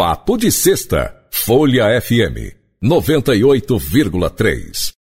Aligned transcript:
Papo 0.00 0.38
de 0.38 0.50
Sexta, 0.50 1.14
Folha 1.30 2.00
FM 2.00 2.56
98,3. 2.82 4.92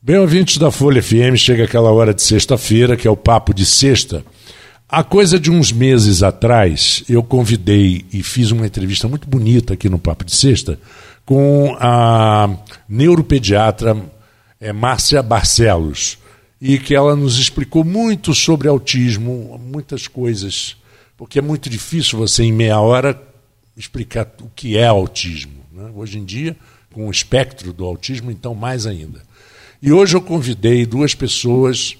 Bem, 0.00 0.18
ouvintes 0.18 0.58
da 0.58 0.70
Folha 0.70 1.02
FM, 1.02 1.34
chega 1.36 1.64
aquela 1.64 1.90
hora 1.90 2.14
de 2.14 2.22
sexta-feira, 2.22 2.96
que 2.96 3.08
é 3.08 3.10
o 3.10 3.16
Papo 3.16 3.52
de 3.52 3.66
Sexta. 3.66 4.24
Há 4.88 5.02
coisa 5.02 5.40
de 5.40 5.50
uns 5.50 5.72
meses 5.72 6.22
atrás, 6.22 7.02
eu 7.08 7.20
convidei 7.20 8.04
e 8.12 8.22
fiz 8.22 8.52
uma 8.52 8.64
entrevista 8.64 9.08
muito 9.08 9.28
bonita 9.28 9.74
aqui 9.74 9.88
no 9.88 9.98
Papo 9.98 10.24
de 10.24 10.36
Sexta 10.36 10.78
com 11.26 11.76
a 11.80 12.48
neuropediatra 12.88 13.96
é, 14.60 14.72
Márcia 14.72 15.20
Barcelos, 15.20 16.16
e 16.60 16.78
que 16.78 16.94
ela 16.94 17.16
nos 17.16 17.40
explicou 17.40 17.82
muito 17.82 18.32
sobre 18.32 18.68
autismo, 18.68 19.60
muitas 19.60 20.06
coisas, 20.06 20.76
porque 21.16 21.40
é 21.40 21.42
muito 21.42 21.68
difícil 21.68 22.20
você, 22.20 22.44
em 22.44 22.52
meia 22.52 22.78
hora, 22.78 23.20
explicar 23.76 24.30
o 24.40 24.50
que 24.54 24.76
é 24.76 24.86
autismo. 24.86 25.64
Né? 25.72 25.90
Hoje 25.94 26.18
em 26.18 26.24
dia, 26.24 26.56
com 26.92 27.08
o 27.08 27.10
espectro 27.10 27.72
do 27.72 27.84
autismo, 27.84 28.30
então 28.30 28.54
mais 28.54 28.86
ainda. 28.86 29.22
E 29.82 29.92
hoje 29.92 30.16
eu 30.16 30.22
convidei 30.22 30.86
duas 30.86 31.14
pessoas 31.14 31.96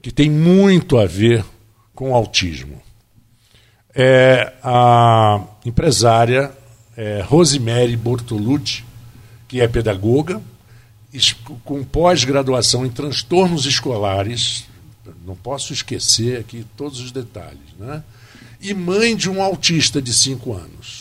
que 0.00 0.10
têm 0.10 0.30
muito 0.30 0.98
a 0.98 1.06
ver 1.06 1.44
com 1.94 2.14
autismo. 2.14 2.80
É 3.94 4.52
a 4.62 5.44
empresária 5.66 6.50
é, 6.96 7.20
Rosemary 7.22 7.96
Bortolucci, 7.96 8.84
que 9.48 9.60
é 9.60 9.66
pedagoga, 9.66 10.40
com 11.64 11.82
pós-graduação 11.82 12.86
em 12.86 12.90
transtornos 12.90 13.66
escolares, 13.66 14.64
não 15.26 15.34
posso 15.34 15.72
esquecer 15.72 16.38
aqui 16.38 16.64
todos 16.76 17.00
os 17.00 17.10
detalhes, 17.10 17.74
né? 17.78 18.02
e 18.60 18.72
mãe 18.74 19.16
de 19.16 19.28
um 19.28 19.42
autista 19.42 20.00
de 20.00 20.12
5 20.12 20.52
anos. 20.52 20.99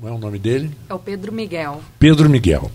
Como 0.00 0.12
é 0.12 0.16
o 0.16 0.18
nome 0.18 0.38
dele? 0.38 0.70
É 0.88 0.94
o 0.94 0.98
Pedro 0.98 1.32
Miguel. 1.32 1.82
Pedro 1.98 2.30
Miguel. 2.30 2.70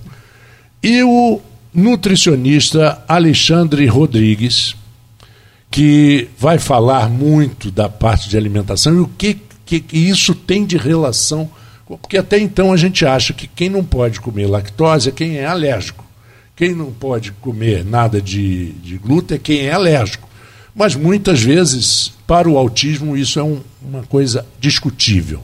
E 0.81 1.01
o 1.03 1.39
nutricionista 1.73 3.01
Alexandre 3.07 3.85
Rodrigues, 3.85 4.75
que 5.71 6.27
vai 6.37 6.59
falar 6.59 7.09
muito 7.09 7.71
da 7.71 7.87
parte 7.87 8.27
de 8.27 8.35
alimentação 8.35 8.93
e 8.93 8.99
o 8.99 9.07
que, 9.07 9.39
que 9.65 9.85
isso 9.97 10.35
tem 10.35 10.65
de 10.65 10.75
relação. 10.75 11.49
Porque 11.87 12.17
até 12.17 12.37
então 12.37 12.73
a 12.73 12.77
gente 12.77 13.05
acha 13.05 13.31
que 13.31 13.47
quem 13.47 13.69
não 13.69 13.85
pode 13.85 14.19
comer 14.19 14.47
lactose 14.47 15.07
é 15.07 15.11
quem 15.11 15.37
é 15.37 15.45
alérgico. 15.45 16.03
Quem 16.57 16.75
não 16.75 16.91
pode 16.91 17.31
comer 17.31 17.85
nada 17.85 18.21
de, 18.21 18.73
de 18.73 18.97
glúten 18.97 19.35
é 19.35 19.39
quem 19.39 19.59
é 19.61 19.71
alérgico. 19.71 20.27
Mas 20.75 20.93
muitas 20.93 21.41
vezes, 21.41 22.11
para 22.27 22.49
o 22.49 22.57
autismo, 22.57 23.15
isso 23.15 23.39
é 23.39 23.43
um, 23.43 23.61
uma 23.81 24.03
coisa 24.03 24.45
discutível. 24.59 25.41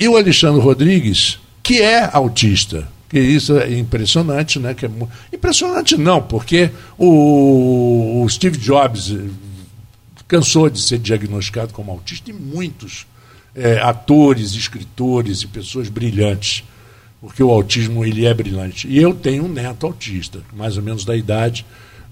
E 0.00 0.08
o 0.08 0.16
Alexandre 0.16 0.62
Rodrigues, 0.62 1.38
que 1.62 1.82
é 1.82 2.08
autista, 2.10 2.88
que 3.06 3.20
isso 3.20 3.58
é 3.58 3.78
impressionante, 3.78 4.58
né? 4.58 4.72
Que 4.72 4.86
é, 4.86 4.90
impressionante 5.30 5.94
não, 5.98 6.22
porque 6.22 6.70
o, 6.96 8.22
o 8.22 8.28
Steve 8.30 8.56
Jobs 8.56 9.10
eh, 9.10 9.28
cansou 10.26 10.70
de 10.70 10.80
ser 10.80 10.98
diagnosticado 10.98 11.74
como 11.74 11.92
autista 11.92 12.30
e 12.30 12.32
muitos 12.32 13.06
é, 13.54 13.78
atores, 13.80 14.52
escritores 14.52 15.42
e 15.42 15.46
pessoas 15.48 15.90
brilhantes, 15.90 16.64
porque 17.20 17.42
o 17.42 17.50
autismo 17.50 18.02
ele 18.02 18.24
é 18.24 18.32
brilhante. 18.32 18.88
E 18.88 18.96
eu 18.96 19.12
tenho 19.12 19.44
um 19.44 19.48
neto 19.48 19.86
autista, 19.86 20.40
mais 20.56 20.78
ou 20.78 20.82
menos 20.82 21.04
da 21.04 21.14
idade 21.14 21.66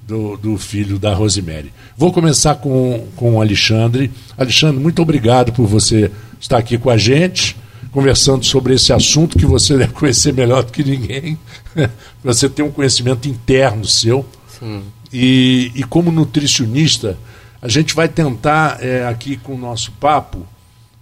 do, 0.07 0.37
do 0.37 0.59
filho 0.59 0.99
da 0.99 1.15
Rosemary. 1.15 1.73
Vou 1.97 2.13
começar 2.13 2.57
com, 2.57 3.07
com 3.17 3.37
o 3.37 3.41
Alexandre. 3.41 4.11
Alexandre, 4.37 4.79
muito 4.79 5.01
obrigado 5.01 5.53
por 5.53 5.67
você 5.67 6.11
estar 6.39 6.59
aqui 6.59 6.77
com 6.77 6.91
a 6.91 6.99
gente, 6.99 7.57
conversando 7.93 8.45
sobre 8.45 8.75
esse 8.75 8.93
assunto 8.93 9.39
que 9.39 9.47
você 9.47 9.77
deve 9.79 9.93
conhecer 9.93 10.33
melhor 10.33 10.63
do 10.63 10.73
que 10.73 10.83
ninguém. 10.83 11.39
você 12.23 12.49
tem 12.49 12.65
um 12.65 12.71
conhecimento 12.71 13.29
interno 13.29 13.85
seu. 13.85 14.25
Sim. 14.59 14.83
E, 15.13 15.73
e 15.75 15.83
como 15.85 16.11
nutricionista, 16.11 17.19
a 17.61 17.69
gente 17.69 17.95
vai 17.95 18.09
tentar 18.09 18.83
é, 18.83 19.07
aqui 19.07 19.37
com 19.37 19.55
o 19.55 19.59
nosso 19.59 19.93
papo 19.93 20.47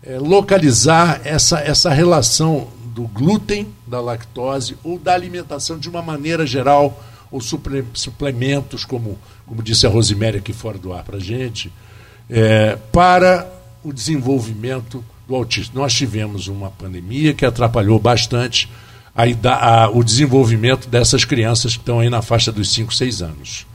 é, 0.03 0.19
localizar 0.19 1.21
essa, 1.25 1.59
essa 1.59 1.91
relação 1.91 2.69
do 2.95 3.03
glúten, 3.03 3.67
da 3.87 4.01
lactose 4.01 4.77
ou 4.83 4.99
da 4.99 5.13
alimentação 5.13 5.79
de 5.79 5.89
uma 5.89 6.01
maneira 6.01 6.47
geral 6.47 7.03
ou 7.31 7.41
suplementos, 7.41 8.85
como, 8.85 9.19
como 9.45 9.63
disse 9.63 9.87
a 9.87 9.91
Rosemary 9.91 10.39
aqui 10.39 10.53
fora 10.53 10.79
do 10.79 10.93
ar 10.93 11.03
para 11.03 11.17
a 11.17 11.21
gente, 11.21 11.71
é, 12.31 12.77
para 12.93 13.47
o 13.85 13.93
desenvolvimento 13.93 15.05
do 15.27 15.35
autismo. 15.35 15.81
Nós 15.81 15.93
tivemos 15.93 16.49
uma 16.49 16.71
pandemia 16.71 17.35
que 17.35 17.45
atrapalhou 17.45 17.99
bastante 17.99 18.69
a, 19.15 19.85
a, 19.85 19.91
o 19.91 20.05
desenvolvimento 20.05 20.89
dessas 20.89 21.25
crianças 21.25 21.75
que 21.75 21.81
estão 21.81 22.01
aí 22.01 22.11
na 22.11 22.23
faixa 22.23 22.53
dos 22.53 22.73
5, 22.73 22.95
6 22.95 23.23
anos. 23.23 23.67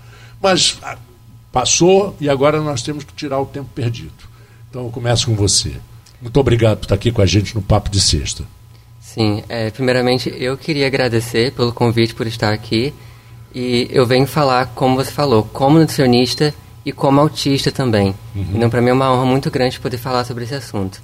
Mas 0.42 0.78
a, 0.82 0.98
passou 1.52 2.16
e 2.20 2.30
agora 2.30 2.62
nós 2.62 2.82
temos 2.82 3.04
que 3.04 3.14
tirar 3.14 3.40
o 3.40 3.46
tempo 3.46 3.70
perdido. 3.74 4.14
Então 4.70 4.86
eu 4.86 4.90
começo 4.90 5.26
com 5.26 5.36
você. 5.36 5.74
Muito 6.22 6.40
obrigado 6.40 6.78
por 6.78 6.86
estar 6.86 6.96
aqui 6.96 7.12
com 7.12 7.22
a 7.22 7.26
gente 7.26 7.56
no 7.56 7.62
Papo 7.62 7.90
de 7.90 8.00
Sexta. 8.00 8.44
Sim, 9.00 9.44
é, 9.50 9.70
primeiramente 9.72 10.34
eu 10.38 10.58
queria 10.58 10.88
agradecer 10.88 11.52
pelo 11.52 11.74
convite 11.74 12.14
por 12.14 12.28
estar 12.28 12.54
aqui 12.54 12.94
e 13.54 13.90
eu 13.92 14.06
venho 14.06 14.26
falar, 14.26 14.68
como 14.68 14.96
você 14.96 15.12
falou, 15.12 15.44
como 15.44 15.80
nutricionista 15.80 16.54
e 16.86 16.92
como 16.92 17.20
autista 17.20 17.72
também. 17.72 18.16
Uhum. 18.34 18.46
Então, 18.56 18.70
para 18.70 18.82
mim 18.82 18.90
é 18.90 18.94
uma 18.94 19.12
honra 19.12 19.26
muito 19.26 19.52
grande 19.52 19.80
poder 19.80 19.98
falar 19.98 20.24
sobre 20.24 20.46
esse 20.46 20.56
assunto. 20.56 21.02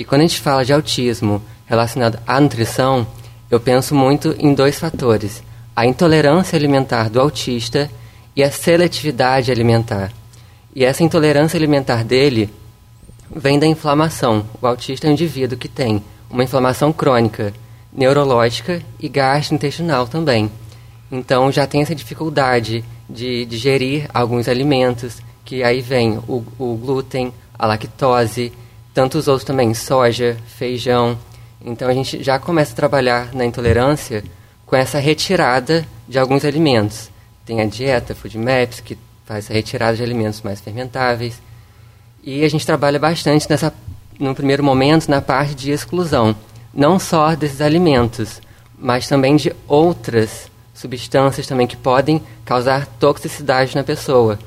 E 0.00 0.04
quando 0.04 0.22
a 0.22 0.26
gente 0.26 0.40
fala 0.40 0.64
de 0.64 0.72
autismo 0.72 1.42
relacionado 1.66 2.18
à 2.26 2.40
nutrição, 2.40 3.06
eu 3.50 3.60
penso 3.60 3.94
muito 3.94 4.34
em 4.38 4.54
dois 4.54 4.78
fatores: 4.78 5.42
a 5.76 5.84
intolerância 5.84 6.56
alimentar 6.56 7.10
do 7.10 7.20
autista 7.20 7.90
e 8.34 8.42
a 8.42 8.50
seletividade 8.50 9.50
alimentar. 9.50 10.10
E 10.74 10.86
essa 10.86 11.02
intolerância 11.02 11.58
alimentar 11.58 12.02
dele 12.02 12.48
vem 13.30 13.58
da 13.58 13.66
inflamação. 13.66 14.46
O 14.62 14.66
autista 14.66 15.06
é 15.06 15.10
um 15.10 15.12
indivíduo 15.12 15.58
que 15.58 15.68
tem 15.68 16.02
uma 16.30 16.44
inflamação 16.44 16.94
crônica, 16.94 17.52
neurológica 17.92 18.80
e 18.98 19.06
gastrointestinal 19.06 20.08
também. 20.08 20.50
Então 21.12 21.52
já 21.52 21.66
tem 21.66 21.82
essa 21.82 21.94
dificuldade 21.94 22.82
de 23.06 23.44
digerir 23.44 24.08
alguns 24.14 24.48
alimentos, 24.48 25.20
que 25.44 25.62
aí 25.62 25.82
vem 25.82 26.18
o, 26.26 26.42
o 26.58 26.74
glúten, 26.74 27.34
a 27.58 27.66
lactose, 27.66 28.50
tantos 28.92 29.28
outros 29.28 29.44
também, 29.44 29.72
soja, 29.74 30.36
feijão. 30.46 31.18
Então 31.64 31.88
a 31.88 31.94
gente 31.94 32.22
já 32.22 32.38
começa 32.38 32.72
a 32.72 32.76
trabalhar 32.76 33.34
na 33.34 33.44
intolerância 33.44 34.24
com 34.66 34.76
essa 34.76 34.98
retirada 34.98 35.86
de 36.08 36.18
alguns 36.18 36.44
alimentos. 36.44 37.10
Tem 37.44 37.60
a 37.60 37.66
dieta 37.66 38.14
Food 38.14 38.38
Maps, 38.38 38.80
que 38.80 38.96
faz 39.24 39.44
essa 39.44 39.54
retirada 39.54 39.96
de 39.96 40.02
alimentos 40.02 40.42
mais 40.42 40.60
fermentáveis. 40.60 41.40
E 42.22 42.44
a 42.44 42.48
gente 42.48 42.66
trabalha 42.66 42.98
bastante 42.98 43.48
nessa, 43.48 43.72
no 44.18 44.34
primeiro 44.34 44.62
momento 44.62 45.08
na 45.08 45.20
parte 45.20 45.54
de 45.54 45.70
exclusão, 45.70 46.36
não 46.72 46.98
só 46.98 47.34
desses 47.34 47.60
alimentos, 47.60 48.40
mas 48.78 49.08
também 49.08 49.36
de 49.36 49.52
outras 49.66 50.50
substâncias 50.74 51.46
também 51.46 51.66
que 51.66 51.76
podem 51.76 52.22
causar 52.44 52.86
toxicidade 52.86 53.74
na 53.74 53.84
pessoa, 53.84 54.38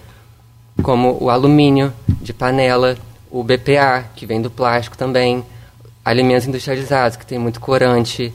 como 0.82 1.18
o 1.22 1.30
alumínio 1.30 1.94
de 2.22 2.34
panela, 2.34 2.98
o 3.34 3.44
BPA, 3.44 4.06
que 4.16 4.28
vem 4.28 4.40
do 4.40 4.52
plástico 4.52 4.96
também, 4.96 5.44
alimentos 6.06 6.48
industrializados, 6.48 7.18
que 7.18 7.26
tem 7.26 7.40
muito 7.40 7.60
corante, 7.60 8.32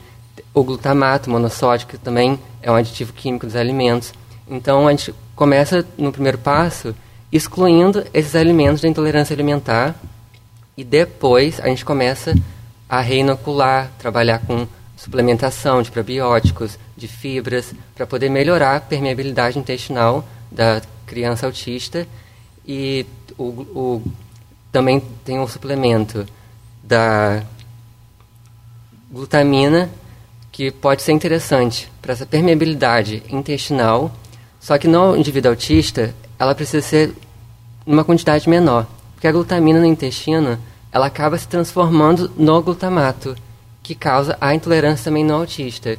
o 0.52 0.64
glutamato 0.64 1.30
monossódico, 1.30 1.92
que 1.92 1.98
também 1.98 2.36
é 2.60 2.68
um 2.68 2.74
aditivo 2.74 3.12
químico 3.12 3.46
dos 3.46 3.54
alimentos. 3.54 4.12
Então, 4.50 4.88
a 4.88 4.90
gente 4.90 5.14
começa, 5.36 5.86
no 5.96 6.10
primeiro 6.10 6.36
passo, 6.38 6.96
excluindo 7.30 8.04
esses 8.12 8.34
alimentos 8.34 8.82
da 8.82 8.88
intolerância 8.88 9.32
alimentar 9.34 9.94
e 10.76 10.82
depois 10.82 11.60
a 11.60 11.68
gente 11.68 11.84
começa 11.84 12.34
a 12.88 13.00
reinocular, 13.00 13.92
trabalhar 14.00 14.40
com 14.40 14.66
suplementação 14.96 15.80
de 15.80 15.92
probióticos, 15.92 16.76
de 16.96 17.06
fibras, 17.06 17.72
para 17.94 18.04
poder 18.04 18.30
melhorar 18.30 18.74
a 18.74 18.80
permeabilidade 18.80 19.60
intestinal 19.60 20.26
da 20.50 20.82
criança 21.06 21.46
autista. 21.46 22.04
E 22.66 23.06
o, 23.36 23.44
o, 23.44 24.02
também 24.78 25.02
tem 25.24 25.40
um 25.40 25.48
suplemento 25.48 26.24
da 26.84 27.42
glutamina, 29.10 29.90
que 30.52 30.70
pode 30.70 31.02
ser 31.02 31.10
interessante 31.10 31.90
para 32.00 32.12
essa 32.12 32.24
permeabilidade 32.24 33.24
intestinal, 33.28 34.12
só 34.60 34.78
que 34.78 34.86
no 34.86 35.16
indivíduo 35.16 35.50
autista, 35.50 36.14
ela 36.38 36.54
precisa 36.54 36.80
ser 36.80 37.12
numa 37.84 38.04
quantidade 38.04 38.48
menor, 38.48 38.86
porque 39.14 39.26
a 39.26 39.32
glutamina 39.32 39.80
no 39.80 39.84
intestino, 39.84 40.56
ela 40.92 41.06
acaba 41.06 41.36
se 41.36 41.48
transformando 41.48 42.30
no 42.36 42.62
glutamato, 42.62 43.34
que 43.82 43.96
causa 43.96 44.38
a 44.40 44.54
intolerância 44.54 45.06
também 45.06 45.24
no 45.24 45.34
autista. 45.34 45.98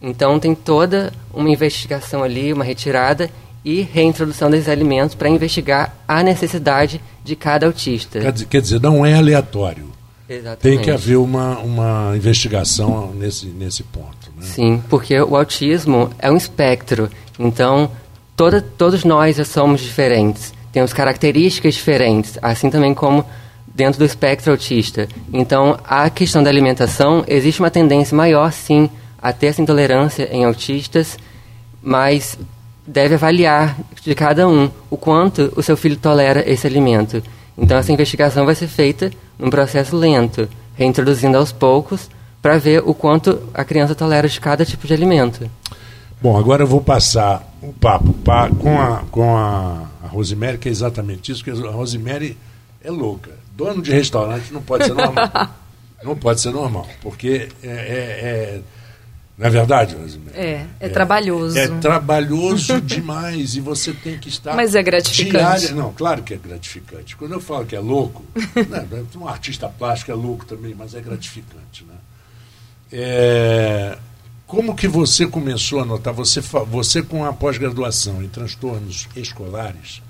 Então 0.00 0.38
tem 0.38 0.54
toda 0.54 1.12
uma 1.34 1.50
investigação 1.50 2.22
ali, 2.22 2.52
uma 2.52 2.62
retirada 2.62 3.28
e 3.64 3.82
reintrodução 3.82 4.50
desses 4.50 4.68
alimentos 4.68 5.14
para 5.14 5.28
investigar 5.28 5.94
a 6.06 6.22
necessidade 6.22 7.00
de 7.22 7.36
cada 7.36 7.66
autista. 7.66 8.20
Quer 8.20 8.32
dizer, 8.32 8.46
quer 8.46 8.60
dizer, 8.60 8.80
não 8.80 9.04
é 9.04 9.14
aleatório. 9.14 9.90
Exatamente. 10.28 10.60
tem 10.60 10.78
que 10.78 10.90
haver 10.92 11.16
uma, 11.16 11.58
uma 11.58 12.12
investigação 12.14 13.12
nesse, 13.12 13.46
nesse 13.46 13.82
ponto. 13.82 14.30
Né? 14.36 14.46
Sim, 14.46 14.82
porque 14.88 15.20
o 15.20 15.36
autismo 15.36 16.08
é 16.20 16.30
um 16.30 16.36
espectro. 16.36 17.10
Então, 17.36 17.90
toda, 18.36 18.62
todos 18.62 19.02
nós 19.02 19.36
já 19.36 19.44
somos 19.44 19.80
diferentes. 19.80 20.54
Temos 20.72 20.92
características 20.92 21.74
diferentes, 21.74 22.38
assim 22.40 22.70
também 22.70 22.94
como 22.94 23.26
dentro 23.74 23.98
do 23.98 24.04
espectro 24.04 24.52
autista. 24.52 25.08
Então, 25.32 25.76
a 25.84 26.08
questão 26.08 26.44
da 26.44 26.48
alimentação, 26.48 27.24
existe 27.26 27.60
uma 27.60 27.70
tendência 27.70 28.16
maior, 28.16 28.52
sim, 28.52 28.88
a 29.20 29.32
ter 29.32 29.48
essa 29.48 29.60
intolerância 29.60 30.28
em 30.30 30.44
autistas, 30.44 31.18
mas 31.82 32.38
deve 32.86 33.14
avaliar 33.14 33.76
de 34.02 34.14
cada 34.14 34.48
um 34.48 34.70
o 34.88 34.96
quanto 34.96 35.52
o 35.56 35.62
seu 35.62 35.76
filho 35.76 35.96
tolera 35.96 36.48
esse 36.50 36.66
alimento. 36.66 37.22
Então, 37.56 37.76
essa 37.76 37.92
investigação 37.92 38.46
vai 38.46 38.54
ser 38.54 38.68
feita 38.68 39.10
num 39.38 39.50
processo 39.50 39.96
lento, 39.96 40.48
reintroduzindo 40.74 41.36
aos 41.36 41.52
poucos, 41.52 42.08
para 42.40 42.58
ver 42.58 42.82
o 42.86 42.94
quanto 42.94 43.40
a 43.52 43.64
criança 43.64 43.94
tolera 43.94 44.28
de 44.28 44.40
cada 44.40 44.64
tipo 44.64 44.86
de 44.86 44.94
alimento. 44.94 45.50
Bom, 46.22 46.38
agora 46.38 46.62
eu 46.62 46.66
vou 46.66 46.80
passar 46.80 47.46
o 47.62 47.72
papo 47.72 48.12
pa, 48.12 48.48
com, 48.50 48.80
a, 48.80 49.02
com 49.10 49.36
a, 49.36 49.88
a 50.02 50.08
Rosemary, 50.08 50.58
que 50.58 50.68
é 50.68 50.72
exatamente 50.72 51.32
isso, 51.32 51.44
porque 51.44 51.66
a 51.66 51.70
Rosemary 51.70 52.36
é 52.82 52.90
louca. 52.90 53.32
Dono 53.56 53.82
de 53.82 53.90
restaurante 53.90 54.52
não 54.52 54.62
pode 54.62 54.84
ser 54.84 54.94
normal. 54.94 55.30
não 56.02 56.16
pode 56.16 56.40
ser 56.40 56.50
normal, 56.50 56.86
porque 57.02 57.48
é, 57.62 57.68
é, 57.68 57.70
é 57.70 58.60
não 59.40 59.46
é 59.46 59.50
verdade, 59.50 59.94
Rosemary? 59.94 60.36
É, 60.36 60.66
é, 60.78 60.88
trabalhoso. 60.90 61.56
É 61.56 61.66
trabalhoso 61.66 62.78
demais 62.84 63.56
e 63.56 63.60
você 63.60 63.90
tem 63.94 64.18
que 64.18 64.28
estar. 64.28 64.54
Mas 64.54 64.74
é 64.74 64.82
gratificante. 64.82 65.38
Diária, 65.38 65.72
não, 65.72 65.94
claro 65.94 66.22
que 66.22 66.34
é 66.34 66.36
gratificante. 66.36 67.16
Quando 67.16 67.32
eu 67.32 67.40
falo 67.40 67.64
que 67.64 67.74
é 67.74 67.80
louco, 67.80 68.22
né, 68.68 68.86
um 69.16 69.26
artista 69.26 69.66
plástico 69.66 70.10
é 70.10 70.14
louco 70.14 70.44
também, 70.44 70.74
mas 70.74 70.94
é 70.94 71.00
gratificante. 71.00 71.86
Né? 71.88 71.94
É, 72.92 73.96
como 74.46 74.76
que 74.76 74.86
você 74.86 75.26
começou 75.26 75.80
a 75.80 75.86
notar, 75.86 76.12
você, 76.12 76.42
você 76.68 77.02
com 77.02 77.24
a 77.24 77.32
pós-graduação 77.32 78.22
em 78.22 78.28
transtornos 78.28 79.08
escolares 79.16 80.02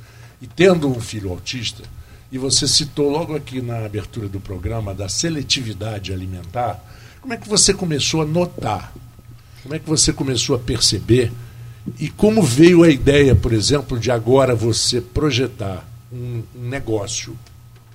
e 0.43 0.49
tendo 0.49 0.89
um 0.89 1.01
filho 1.01 1.31
autista, 1.31 1.85
e 2.33 2.37
você 2.37 2.67
citou 2.67 3.09
logo 3.09 3.37
aqui 3.37 3.63
na 3.63 3.85
abertura 3.85 4.29
do 4.29 4.41
programa 4.41 4.93
da 4.93 5.09
seletividade 5.09 6.13
alimentar, 6.13 6.83
como 7.21 7.33
é 7.33 7.37
que 7.37 7.49
você 7.49 7.73
começou 7.73 8.23
a 8.23 8.25
notar? 8.25 8.93
Como 9.63 9.75
é 9.75 9.79
que 9.79 9.89
você 9.89 10.13
começou 10.13 10.57
a 10.57 10.59
perceber? 10.59 11.33
E 11.99 12.09
como 12.09 12.43
veio 12.43 12.83
a 12.83 12.91
ideia, 12.91 13.35
por 13.35 13.53
exemplo, 13.53 13.99
de 13.99 14.11
agora 14.11 14.55
você 14.55 15.01
projetar 15.01 15.87
um, 16.13 16.43
um 16.57 16.69
negócio, 16.69 17.37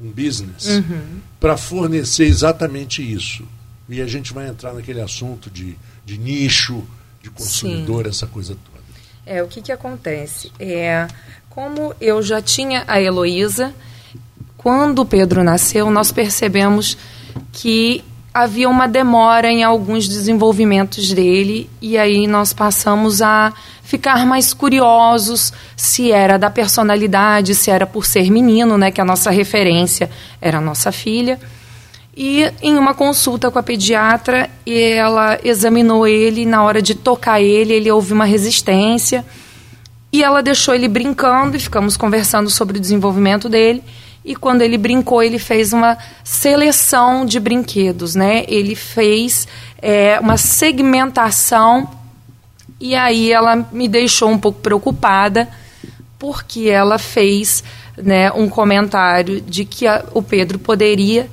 um 0.02 0.10
business, 0.10 0.68
uhum. 0.68 1.20
para 1.40 1.58
fornecer 1.58 2.26
exatamente 2.26 3.02
isso? 3.02 3.46
E 3.88 4.02
a 4.02 4.08
gente 4.08 4.34
vai 4.34 4.48
entrar 4.48 4.74
naquele 4.74 5.02
assunto 5.02 5.50
de, 5.50 5.78
de 6.06 6.18
nicho, 6.18 6.84
de 7.22 7.30
consumidor, 7.30 8.04
Sim. 8.06 8.10
essa 8.10 8.28
coisa 8.28 8.56
toda. 8.56 8.76
É, 9.26 9.42
o 9.42 9.48
que, 9.48 9.62
que 9.62 9.72
acontece? 9.72 10.52
É, 10.60 11.08
como 11.50 11.96
eu 12.00 12.22
já 12.22 12.42
tinha 12.42 12.84
a 12.88 13.02
Heloísa, 13.02 13.74
quando 14.58 15.00
o 15.00 15.06
Pedro 15.06 15.44
nasceu, 15.44 15.90
nós 15.90 16.12
percebemos 16.12 16.98
que 17.52 18.04
havia 18.36 18.68
uma 18.68 18.86
demora 18.86 19.50
em 19.50 19.64
alguns 19.64 20.10
desenvolvimentos 20.10 21.14
dele, 21.14 21.70
e 21.82 21.98
aí 21.98 22.28
nós 22.28 22.52
passamos 22.52 23.22
a 23.22 23.54
ficar 23.82 24.26
mais 24.26 24.54
curiosos 24.54 25.54
se 25.74 26.12
era 26.12 26.38
da 26.38 26.50
personalidade, 26.50 27.56
se 27.56 27.72
era 27.72 27.88
por 27.88 28.06
ser 28.06 28.30
menino, 28.30 28.78
né, 28.78 28.92
que 28.92 29.00
a 29.00 29.06
nossa 29.06 29.32
referência 29.32 30.10
era 30.42 30.58
a 30.58 30.62
nossa 30.62 30.92
filha. 30.92 31.40
E 32.14 32.52
em 32.62 32.78
uma 32.78 32.94
consulta 32.94 33.50
com 33.50 33.58
a 33.58 33.64
pediatra, 33.64 34.50
ela 34.68 35.40
examinou 35.42 36.06
ele, 36.06 36.46
na 36.46 36.62
hora 36.62 36.82
de 36.82 36.94
tocar 36.94 37.42
ele, 37.42 37.72
ele 37.74 37.90
houve 37.90 38.12
uma 38.12 38.26
resistência. 38.26 39.26
E 40.12 40.22
ela 40.22 40.44
deixou 40.44 40.76
ele 40.76 40.90
brincando 40.90 41.56
e 41.56 41.60
ficamos 41.60 41.96
conversando 41.96 42.50
sobre 42.50 42.78
o 42.78 42.82
desenvolvimento 42.82 43.48
dele. 43.48 43.82
E 44.26 44.36
quando 44.36 44.64
ele 44.64 44.78
brincou, 44.78 45.22
ele 45.22 45.38
fez 45.38 45.72
uma 45.72 45.98
seleção 46.24 47.26
de 47.26 47.40
brinquedos, 47.40 48.16
né? 48.16 48.44
Ele 48.48 48.74
fez 48.76 49.48
é, 49.80 50.20
uma 50.20 50.36
segmentação 50.36 51.88
e 52.80 52.96
aí 52.96 53.32
ela 53.32 53.68
me 53.72 53.88
deixou 53.88 54.30
um 54.30 54.38
pouco 54.38 54.60
preocupada 54.62 55.48
porque 56.18 56.70
ela 56.70 56.98
fez 56.98 57.64
né, 57.96 58.32
um 58.32 58.50
comentário 58.50 59.40
de 59.40 59.64
que 59.64 59.86
a, 59.86 60.04
o 60.12 60.24
Pedro 60.24 60.58
poderia 60.58 61.30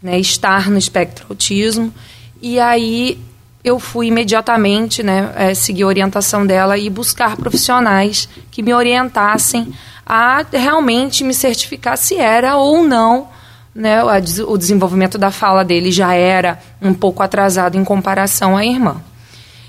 né, 0.00 0.18
estar 0.20 0.70
no 0.70 0.78
espectro 0.78 1.26
autismo. 1.28 1.92
E 2.40 2.60
aí 2.60 3.18
eu 3.62 3.78
fui 3.78 4.06
imediatamente 4.06 5.02
né, 5.02 5.32
é, 5.36 5.54
seguir 5.54 5.82
a 5.82 5.86
orientação 5.86 6.46
dela 6.46 6.78
e 6.78 6.88
buscar 6.88 7.36
profissionais 7.36 8.28
que 8.50 8.62
me 8.62 8.72
orientassem 8.72 9.72
a 10.06 10.44
realmente 10.52 11.24
me 11.24 11.34
certificar 11.34 11.96
se 11.96 12.16
era 12.16 12.56
ou 12.56 12.82
não. 12.82 13.28
Né, 13.74 14.02
o 14.02 14.56
desenvolvimento 14.56 15.16
da 15.18 15.30
fala 15.30 15.64
dele 15.64 15.92
já 15.92 16.12
era 16.12 16.58
um 16.82 16.92
pouco 16.92 17.22
atrasado 17.22 17.76
em 17.76 17.84
comparação 17.84 18.56
à 18.56 18.64
irmã. 18.64 19.00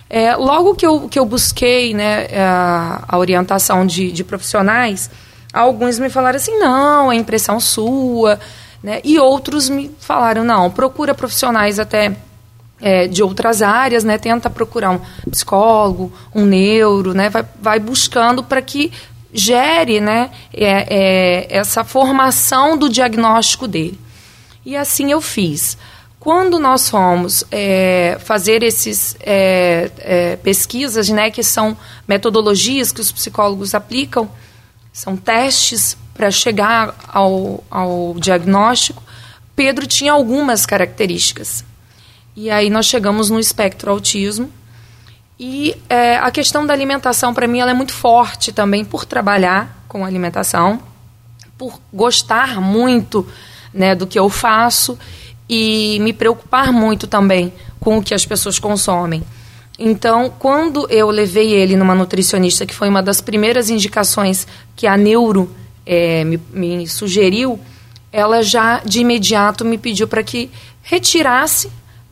É, 0.10 0.36
logo 0.36 0.74
que 0.74 0.86
eu, 0.86 1.08
que 1.08 1.20
eu 1.20 1.26
busquei 1.26 1.94
né, 1.94 2.26
a, 2.36 3.04
a 3.08 3.18
orientação 3.20 3.86
de, 3.86 4.12
de 4.12 4.24
profissionais, 4.24 5.12
alguns 5.54 6.00
me 6.00 6.10
falaram 6.10 6.38
assim: 6.38 6.58
não, 6.58 7.12
é 7.12 7.16
impressão 7.16 7.60
sua, 7.60 8.40
né? 8.82 9.00
E 9.04 9.20
outros 9.20 9.70
me 9.70 9.92
falaram, 10.00 10.44
não, 10.44 10.72
procura 10.72 11.14
profissionais 11.14 11.78
até 11.78 12.16
é, 12.82 13.08
de 13.08 13.22
outras 13.22 13.62
áreas, 13.62 14.04
né? 14.04 14.18
Tenta 14.18 14.50
procurar 14.50 14.92
um 14.92 15.00
psicólogo, 15.30 16.12
um 16.34 16.46
neuro, 16.46 17.14
né? 17.14 17.30
Vai, 17.30 17.46
vai 17.62 17.80
buscando 17.80 18.44
para 18.44 18.62
que 18.62 18.92
gere, 19.34 20.00
né? 20.00 20.32
É, 20.54 20.68
é, 20.90 21.48
essa 21.50 21.84
formação 21.84 22.78
do 22.78 22.90
diagnóstico 22.90 23.68
dele. 23.68 24.00
E 24.66 24.76
assim 24.76 25.12
eu 25.12 25.22
fiz. 25.22 25.78
Quando 26.20 26.60
nós 26.60 26.90
fomos 26.90 27.46
é, 27.50 28.18
fazer 28.20 28.62
esses 28.62 29.16
é, 29.22 29.90
é, 30.00 30.36
pesquisas, 30.36 31.08
né, 31.08 31.32
que 31.32 31.42
são 31.42 31.78
metodologias 32.06 32.92
que 32.92 33.00
os 33.00 33.10
psicólogos 33.10 33.74
aplicam, 33.74 34.30
são 34.92 35.16
testes 35.16 35.96
para 36.14 36.30
chegar 36.30 36.94
ao, 37.08 37.64
ao 37.72 38.16
diagnóstico, 38.20 39.02
Pedro 39.56 39.88
tinha 39.88 40.12
algumas 40.12 40.66
características. 40.66 41.64
E 42.42 42.50
aí 42.50 42.70
nós 42.70 42.86
chegamos 42.86 43.30
no 43.30 43.38
espectro 43.38 43.92
autismo. 43.92 44.50
E 45.38 45.76
é, 45.90 46.16
a 46.16 46.32
questão 46.32 46.66
da 46.66 46.74
alimentação, 46.74 47.34
para 47.34 47.46
mim, 47.46 47.60
ela 47.60 47.72
é 47.72 47.74
muito 47.74 47.92
forte 47.92 48.54
também 48.54 48.86
por 48.86 49.04
trabalhar 49.04 49.84
com 49.90 50.06
alimentação, 50.06 50.80
por 51.58 51.82
gostar 51.92 52.62
muito 52.62 53.28
né, 53.74 53.94
do 53.94 54.08
que 54.08 54.18
eu 54.18 54.30
faço 54.30 54.98
e 55.50 56.00
me 56.00 56.14
preocupar 56.14 56.72
muito 56.72 57.08
também 57.08 57.52
com 57.78 57.98
o 57.98 58.02
que 58.02 58.14
as 58.14 58.26
pessoas 58.26 58.58
consomem. 58.58 59.22
Então, 59.78 60.34
quando 60.40 60.90
eu 60.90 61.10
levei 61.10 61.52
ele 61.52 61.76
numa 61.76 61.94
nutricionista, 61.94 62.66
que 62.66 62.74
foi 62.74 62.88
uma 62.88 63.04
das 63.04 63.20
primeiras 63.20 63.70
indicações 63.70 64.48
que 64.78 64.88
a 64.88 64.96
Neuro 64.96 65.54
é, 65.86 66.24
me, 66.24 66.40
me 66.54 66.88
sugeriu, 66.88 67.60
ela 68.14 68.42
já 68.42 68.80
de 68.80 69.02
imediato 69.02 69.66
me 69.66 69.78
pediu 69.78 70.08
para 70.08 70.24
que 70.24 70.50
retirasse 70.82 71.70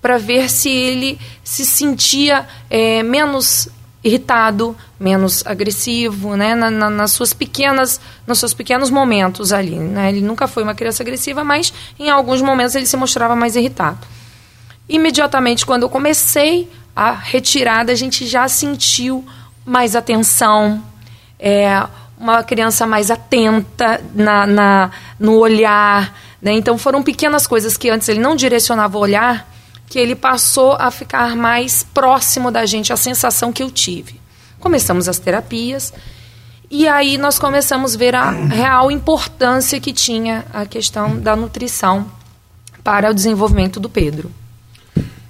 para 0.08 0.18
ver 0.18 0.50
se 0.50 0.70
ele 0.70 1.20
se 1.44 1.66
sentia 1.66 2.48
é, 2.70 3.04
menos 3.04 3.68
irritado, 4.02 4.74
menos 4.98 5.46
agressivo, 5.46 6.38
né, 6.38 6.56
na, 6.56 6.72
na, 6.72 6.90
nas 6.90 7.12
suas 7.12 7.34
pequenas, 7.34 8.00
nos 8.26 8.40
seus 8.40 8.54
pequenos 8.54 8.90
momentos 8.90 9.52
ali, 9.52 9.78
né? 9.78 10.08
Ele 10.08 10.22
nunca 10.22 10.48
foi 10.48 10.64
uma 10.64 10.74
criança 10.74 11.04
agressiva, 11.04 11.44
mas 11.44 11.74
em 12.00 12.10
alguns 12.10 12.42
momentos 12.42 12.74
ele 12.74 12.86
se 12.86 12.96
mostrava 12.96 13.36
mais 13.36 13.58
irritado. 13.58 14.00
Imediatamente 14.88 15.66
quando 15.66 15.84
eu 15.84 15.90
comecei 15.90 16.72
a 16.96 17.12
retirada, 17.12 17.92
a 17.92 17.96
gente 17.96 18.26
já 18.26 18.48
sentiu 18.48 19.26
mais 19.66 19.94
atenção, 19.94 20.82
é, 21.38 21.86
uma 22.18 22.44
criança 22.44 22.88
mais 22.88 23.12
atenta 23.12 24.00
na, 24.16 24.48
na 24.48 24.92
no 25.20 25.34
olhar. 25.34 26.18
Né? 26.42 26.54
Então 26.54 26.78
foram 26.78 27.04
pequenas 27.04 27.46
coisas 27.46 27.76
que 27.76 27.90
antes 27.90 28.08
ele 28.08 28.22
não 28.22 28.38
direcionava 28.38 28.98
o 28.98 29.02
olhar, 29.02 29.57
que 29.88 29.98
ele 29.98 30.16
passou 30.16 30.74
a 30.74 30.92
ficar 30.92 31.36
mais 31.36 31.84
próximo 31.84 32.52
da 32.52 32.66
gente, 32.66 32.92
a 32.92 32.98
sensação 32.98 33.52
que 33.52 33.64
eu 33.64 33.72
tive. 33.72 34.20
Começamos 34.60 35.08
as 35.08 35.18
terapias 35.18 35.94
e 36.70 36.88
aí 36.88 37.18
nós 37.18 37.40
começamos 37.40 37.96
a 37.96 37.98
ver 37.98 38.14
a 38.14 38.30
real 38.30 38.92
importância 38.92 39.80
que 39.80 39.94
tinha 39.94 40.46
a 40.54 40.66
questão 40.66 41.18
da 41.18 41.36
nutrição 41.36 42.12
para 42.84 43.10
o 43.10 43.14
desenvolvimento 43.14 43.80
do 43.80 43.90
Pedro. 43.90 44.30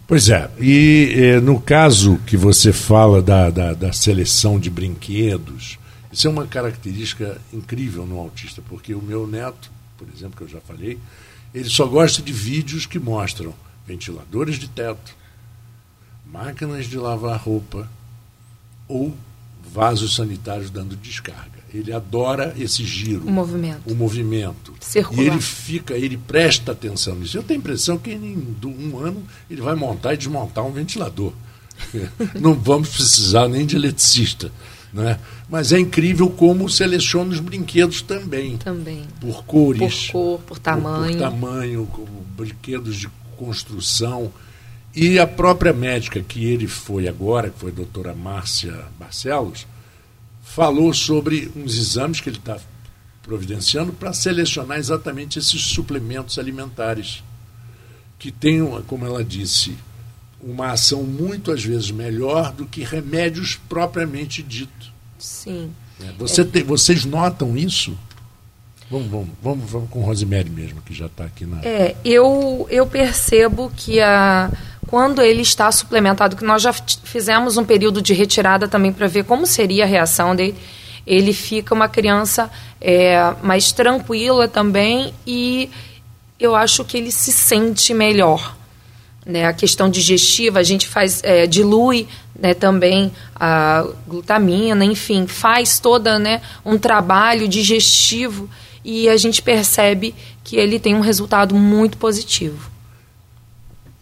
Pois 0.07 0.29
é, 0.29 0.49
e 0.59 1.13
eh, 1.15 1.39
no 1.41 1.59
caso 1.59 2.17
que 2.25 2.37
você 2.37 2.71
fala 2.71 3.21
da, 3.21 3.49
da, 3.49 3.73
da 3.73 3.91
seleção 3.91 4.57
de 4.57 4.69
brinquedos, 4.69 5.77
isso 6.11 6.27
é 6.27 6.29
uma 6.29 6.47
característica 6.47 7.39
incrível 7.53 8.05
no 8.05 8.17
autista, 8.17 8.63
porque 8.69 8.95
o 8.95 9.01
meu 9.01 9.27
neto, 9.27 9.69
por 9.97 10.07
exemplo, 10.15 10.37
que 10.37 10.43
eu 10.43 10.47
já 10.47 10.61
falei, 10.61 10.97
Ele 11.53 11.69
só 11.69 11.85
gosta 11.85 12.21
de 12.21 12.31
vídeos 12.31 12.85
que 12.85 12.97
mostram 12.97 13.53
ventiladores 13.87 14.57
de 14.57 14.67
teto, 14.67 15.15
máquinas 16.25 16.85
de 16.85 16.97
lavar 16.97 17.39
roupa 17.39 17.89
ou 18.87 19.15
vasos 19.73 20.15
sanitários 20.15 20.69
dando 20.69 20.95
descarga. 20.95 21.57
Ele 21.73 21.91
adora 21.91 22.53
esse 22.57 22.83
giro. 22.85 23.25
O 23.25 23.31
movimento. 23.31 23.91
O 23.91 23.95
movimento. 23.95 24.73
Circular. 24.79 25.23
E 25.23 25.27
ele 25.27 25.41
fica, 25.41 25.93
ele 25.95 26.17
presta 26.17 26.71
atenção 26.71 27.15
nisso. 27.15 27.37
Eu 27.37 27.43
tenho 27.43 27.59
a 27.59 27.61
impressão 27.61 27.97
que 27.97 28.11
em 28.11 28.55
um 28.63 28.97
ano 28.97 29.23
ele 29.49 29.61
vai 29.61 29.75
montar 29.75 30.13
e 30.13 30.17
desmontar 30.17 30.65
um 30.65 30.71
ventilador. 30.71 31.33
Não 32.39 32.53
vamos 32.53 32.89
precisar 32.89 33.47
nem 33.47 33.65
de 33.65 33.75
eletricista. 33.75 34.51
Né? 34.93 35.19
Mas 35.49 35.73
é 35.73 35.79
incrível 35.79 36.29
como 36.29 36.69
seleciona 36.69 37.31
os 37.31 37.39
brinquedos 37.39 38.01
também. 38.01 38.57
Também. 38.57 39.03
Por 39.19 39.43
cores. 39.43 40.07
Por 40.07 40.11
cor, 40.11 40.39
por 40.39 40.59
tamanho. 40.59 41.17
Por, 41.17 41.19
por 41.19 41.29
tamanho, 41.29 41.89
brinquedos 42.35 42.95
de 42.95 43.09
construção. 43.37 44.31
E 44.95 45.19
a 45.19 45.27
própria 45.27 45.73
médica 45.73 46.21
que 46.21 46.45
ele 46.45 46.67
foi 46.67 47.07
agora, 47.07 47.49
que 47.49 47.59
foi 47.59 47.71
a 47.71 47.75
doutora 47.75 48.13
Márcia 48.13 48.85
Barcelos, 48.99 49.67
falou 50.41 50.93
sobre 50.93 51.51
uns 51.55 51.77
exames 51.77 52.19
que 52.19 52.29
ele 52.29 52.37
está 52.37 52.57
providenciando 53.21 53.91
para 53.91 54.13
selecionar 54.13 54.77
exatamente 54.77 55.37
esses 55.37 55.61
suplementos 55.61 56.39
alimentares, 56.39 57.23
que 58.17 58.31
têm, 58.31 58.61
como 58.87 59.05
ela 59.05 59.23
disse, 59.23 59.77
uma 60.41 60.71
ação 60.71 61.03
muito 61.03 61.51
às 61.51 61.63
vezes 61.63 61.91
melhor 61.91 62.53
do 62.53 62.65
que 62.65 62.83
remédios 62.83 63.59
propriamente 63.67 64.41
dito. 64.41 64.91
Sim. 65.19 65.71
É, 66.01 66.11
você 66.17 66.45
tem, 66.45 66.63
vocês 66.63 67.05
notam 67.05 67.57
isso? 67.57 67.97
Vamos, 68.89 69.07
vamos, 69.07 69.29
vamos, 69.41 69.69
vamos 69.69 69.89
com 69.89 70.01
Rosemary 70.01 70.49
mesmo, 70.49 70.81
que 70.81 70.93
já 70.93 71.07
está 71.07 71.25
aqui 71.25 71.45
na. 71.45 71.59
É, 71.63 71.95
eu, 72.05 72.65
eu 72.69 72.87
percebo 72.87 73.69
que 73.75 73.99
a, 73.99 74.49
quando 74.87 75.21
ele 75.21 75.41
está 75.41 75.69
suplementado, 75.71 76.37
que 76.37 76.45
nós 76.45 76.61
já 76.61 76.71
fizemos 76.71 77.57
um 77.57 77.65
período 77.65 78.01
de 78.01 78.13
retirada 78.13 78.67
também 78.67 78.93
para 78.93 79.07
ver 79.07 79.25
como 79.25 79.45
seria 79.45 79.83
a 79.83 79.87
reação 79.87 80.33
dele, 80.33 80.55
ele 81.05 81.33
fica 81.33 81.75
uma 81.75 81.89
criança 81.89 82.49
é, 82.79 83.33
mais 83.43 83.73
tranquila 83.73 84.47
também 84.47 85.13
e 85.25 85.69
eu 86.39 86.55
acho 86.55 86.85
que 86.85 86.97
ele 86.97 87.11
se 87.11 87.31
sente 87.31 87.93
melhor. 87.93 88.55
Né, 89.25 89.45
a 89.45 89.51
questão 89.51 89.89
digestiva, 89.89 90.59
a 90.59 90.63
gente 90.63 90.87
faz, 90.87 91.21
é, 91.21 91.45
dilui 91.45 92.07
né, 92.33 92.53
também 92.53 93.11
a 93.35 93.85
glutamina, 94.07 94.85
enfim, 94.85 95.27
faz 95.27 95.79
toda 95.79 96.17
né, 96.17 96.41
um 96.63 96.77
trabalho 96.77 97.45
digestivo 97.45 98.49
e 98.87 99.09
a 99.09 99.17
gente 99.17 99.41
percebe 99.41 100.15
que 100.45 100.55
ele 100.55 100.79
tem 100.79 100.95
um 100.95 101.01
resultado 101.01 101.53
muito 101.53 101.97
positivo. 101.97 102.71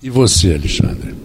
E 0.01 0.12
você, 0.12 0.54
Alexandre? 0.54 1.15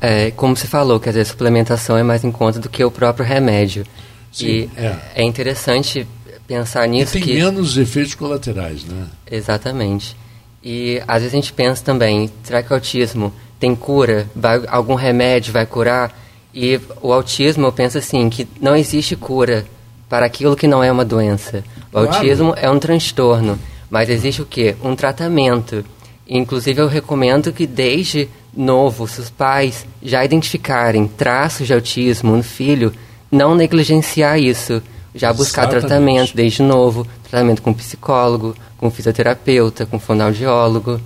É, 0.00 0.32
como 0.32 0.56
você 0.56 0.66
falou, 0.66 0.98
que 0.98 1.08
às 1.08 1.14
vezes 1.14 1.30
a 1.30 1.32
suplementação 1.32 1.96
é 1.96 2.02
mais 2.02 2.24
em 2.24 2.32
conta 2.32 2.58
do 2.58 2.68
que 2.68 2.82
o 2.82 2.90
próprio 2.90 3.24
remédio. 3.24 3.86
Sim, 4.32 4.46
e 4.46 4.70
é. 4.76 4.98
é 5.14 5.22
interessante 5.22 6.04
pensar 6.44 6.88
nisso. 6.88 7.16
E 7.16 7.20
tem 7.20 7.28
que... 7.28 7.34
menos 7.34 7.78
efeitos 7.78 8.16
colaterais, 8.16 8.82
né? 8.84 9.06
Exatamente. 9.30 10.16
E 10.60 11.00
às 11.06 11.22
vezes 11.22 11.32
a 11.32 11.36
gente 11.36 11.52
pensa 11.52 11.84
também, 11.84 12.28
será 12.42 12.64
que 12.64 12.72
o 12.72 12.74
autismo 12.74 13.32
tem 13.60 13.76
cura? 13.76 14.28
Vai, 14.34 14.60
algum 14.66 14.96
remédio 14.96 15.52
vai 15.52 15.66
curar? 15.66 16.12
E 16.52 16.80
o 17.00 17.12
autismo, 17.12 17.66
eu 17.66 17.72
penso 17.72 17.96
assim, 17.96 18.28
que 18.28 18.48
não 18.60 18.74
existe 18.74 19.14
cura 19.14 19.64
para 20.10 20.26
aquilo 20.26 20.56
que 20.56 20.66
não 20.66 20.82
é 20.82 20.90
uma 20.90 21.04
doença. 21.04 21.64
O 21.88 21.92
claro. 21.92 22.08
autismo 22.08 22.52
é 22.56 22.68
um 22.68 22.80
transtorno, 22.80 23.56
mas 23.88 24.10
existe 24.10 24.42
o 24.42 24.44
quê? 24.44 24.74
Um 24.82 24.96
tratamento. 24.96 25.84
Inclusive, 26.28 26.82
eu 26.82 26.88
recomendo 26.88 27.52
que 27.52 27.64
desde 27.64 28.28
novo, 28.54 29.06
se 29.06 29.20
os 29.20 29.30
pais 29.30 29.86
já 30.02 30.24
identificarem 30.24 31.06
traços 31.06 31.68
de 31.68 31.72
autismo 31.72 32.36
no 32.36 32.42
filho, 32.42 32.92
não 33.30 33.54
negligenciar 33.54 34.38
isso. 34.38 34.82
Já 35.14 35.32
buscar 35.32 35.62
Exatamente. 35.62 35.86
tratamento 35.88 36.36
desde 36.36 36.62
novo, 36.62 37.06
tratamento 37.28 37.62
com 37.62 37.72
psicólogo, 37.72 38.54
com 38.78 38.90
fisioterapeuta, 38.90 39.86
com 39.86 39.98
fonoaudiólogo. 39.98 41.00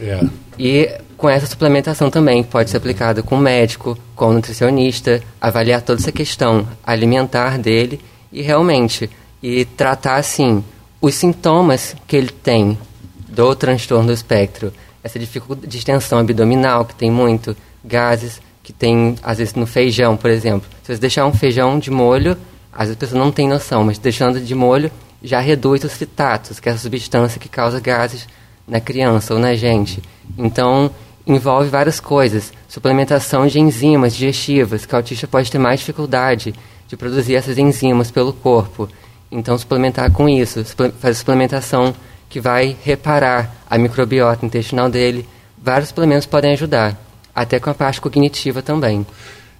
É. 0.00 0.20
E 0.58 0.90
com 1.16 1.28
essa 1.28 1.46
suplementação 1.46 2.10
também, 2.10 2.42
pode 2.42 2.70
ser 2.70 2.78
aplicada 2.78 3.22
com 3.22 3.36
médico, 3.36 3.98
com 4.14 4.32
nutricionista, 4.32 5.22
avaliar 5.38 5.82
toda 5.82 6.00
essa 6.00 6.12
questão 6.12 6.66
alimentar 6.84 7.58
dele 7.58 8.00
e 8.32 8.42
realmente 8.42 9.10
e 9.42 9.64
tratar 9.64 10.16
assim 10.16 10.62
os 11.00 11.14
sintomas 11.14 11.96
que 12.06 12.16
ele 12.16 12.30
tem 12.30 12.78
do 13.28 13.54
transtorno 13.54 14.08
do 14.08 14.12
espectro, 14.12 14.72
essa 15.02 15.18
dificuldade 15.18 15.66
de 15.66 15.78
extensão 15.78 16.18
abdominal 16.18 16.84
que 16.84 16.94
tem 16.94 17.10
muito, 17.10 17.56
gases 17.82 18.40
que 18.62 18.72
tem 18.72 19.16
às 19.22 19.38
vezes 19.38 19.54
no 19.54 19.66
feijão, 19.66 20.16
por 20.16 20.30
exemplo. 20.30 20.68
Se 20.82 20.94
você 20.94 21.00
deixar 21.00 21.26
um 21.26 21.32
feijão 21.32 21.78
de 21.78 21.90
molho, 21.90 22.36
às 22.72 22.88
vezes 22.88 22.96
a 22.96 23.00
pessoa 23.00 23.24
não 23.24 23.32
tem 23.32 23.48
noção, 23.48 23.84
mas 23.84 23.98
deixando 23.98 24.40
de 24.40 24.54
molho 24.54 24.90
já 25.22 25.40
reduz 25.40 25.84
os 25.84 25.94
fitatos, 25.94 26.60
que 26.60 26.68
é 26.68 26.72
essa 26.72 26.82
substância 26.82 27.40
que 27.40 27.48
causa 27.48 27.80
gases 27.80 28.26
na 28.66 28.80
criança 28.80 29.34
ou 29.34 29.40
na 29.40 29.54
gente. 29.54 30.02
Então, 30.38 30.90
envolve 31.26 31.68
várias 31.68 32.00
coisas. 32.00 32.52
Suplementação 32.68 33.46
de 33.46 33.60
enzimas 33.60 34.14
digestivas, 34.14 34.86
que 34.86 34.94
o 34.94 34.96
autista 34.96 35.26
pode 35.26 35.50
ter 35.50 35.58
mais 35.58 35.80
dificuldade 35.80 36.54
de 36.90 36.96
produzir 36.96 37.36
essas 37.36 37.56
enzimas 37.56 38.10
pelo 38.10 38.32
corpo. 38.32 38.88
Então, 39.30 39.56
suplementar 39.56 40.10
com 40.10 40.28
isso, 40.28 40.64
fazer 40.98 41.14
suplementação 41.14 41.94
que 42.28 42.40
vai 42.40 42.76
reparar 42.82 43.64
a 43.70 43.78
microbiota 43.78 44.44
intestinal 44.44 44.90
dele. 44.90 45.26
Vários 45.56 45.88
suplementos 45.88 46.26
podem 46.26 46.52
ajudar, 46.52 47.00
até 47.32 47.60
com 47.60 47.70
a 47.70 47.74
parte 47.74 48.00
cognitiva 48.00 48.60
também. 48.60 49.06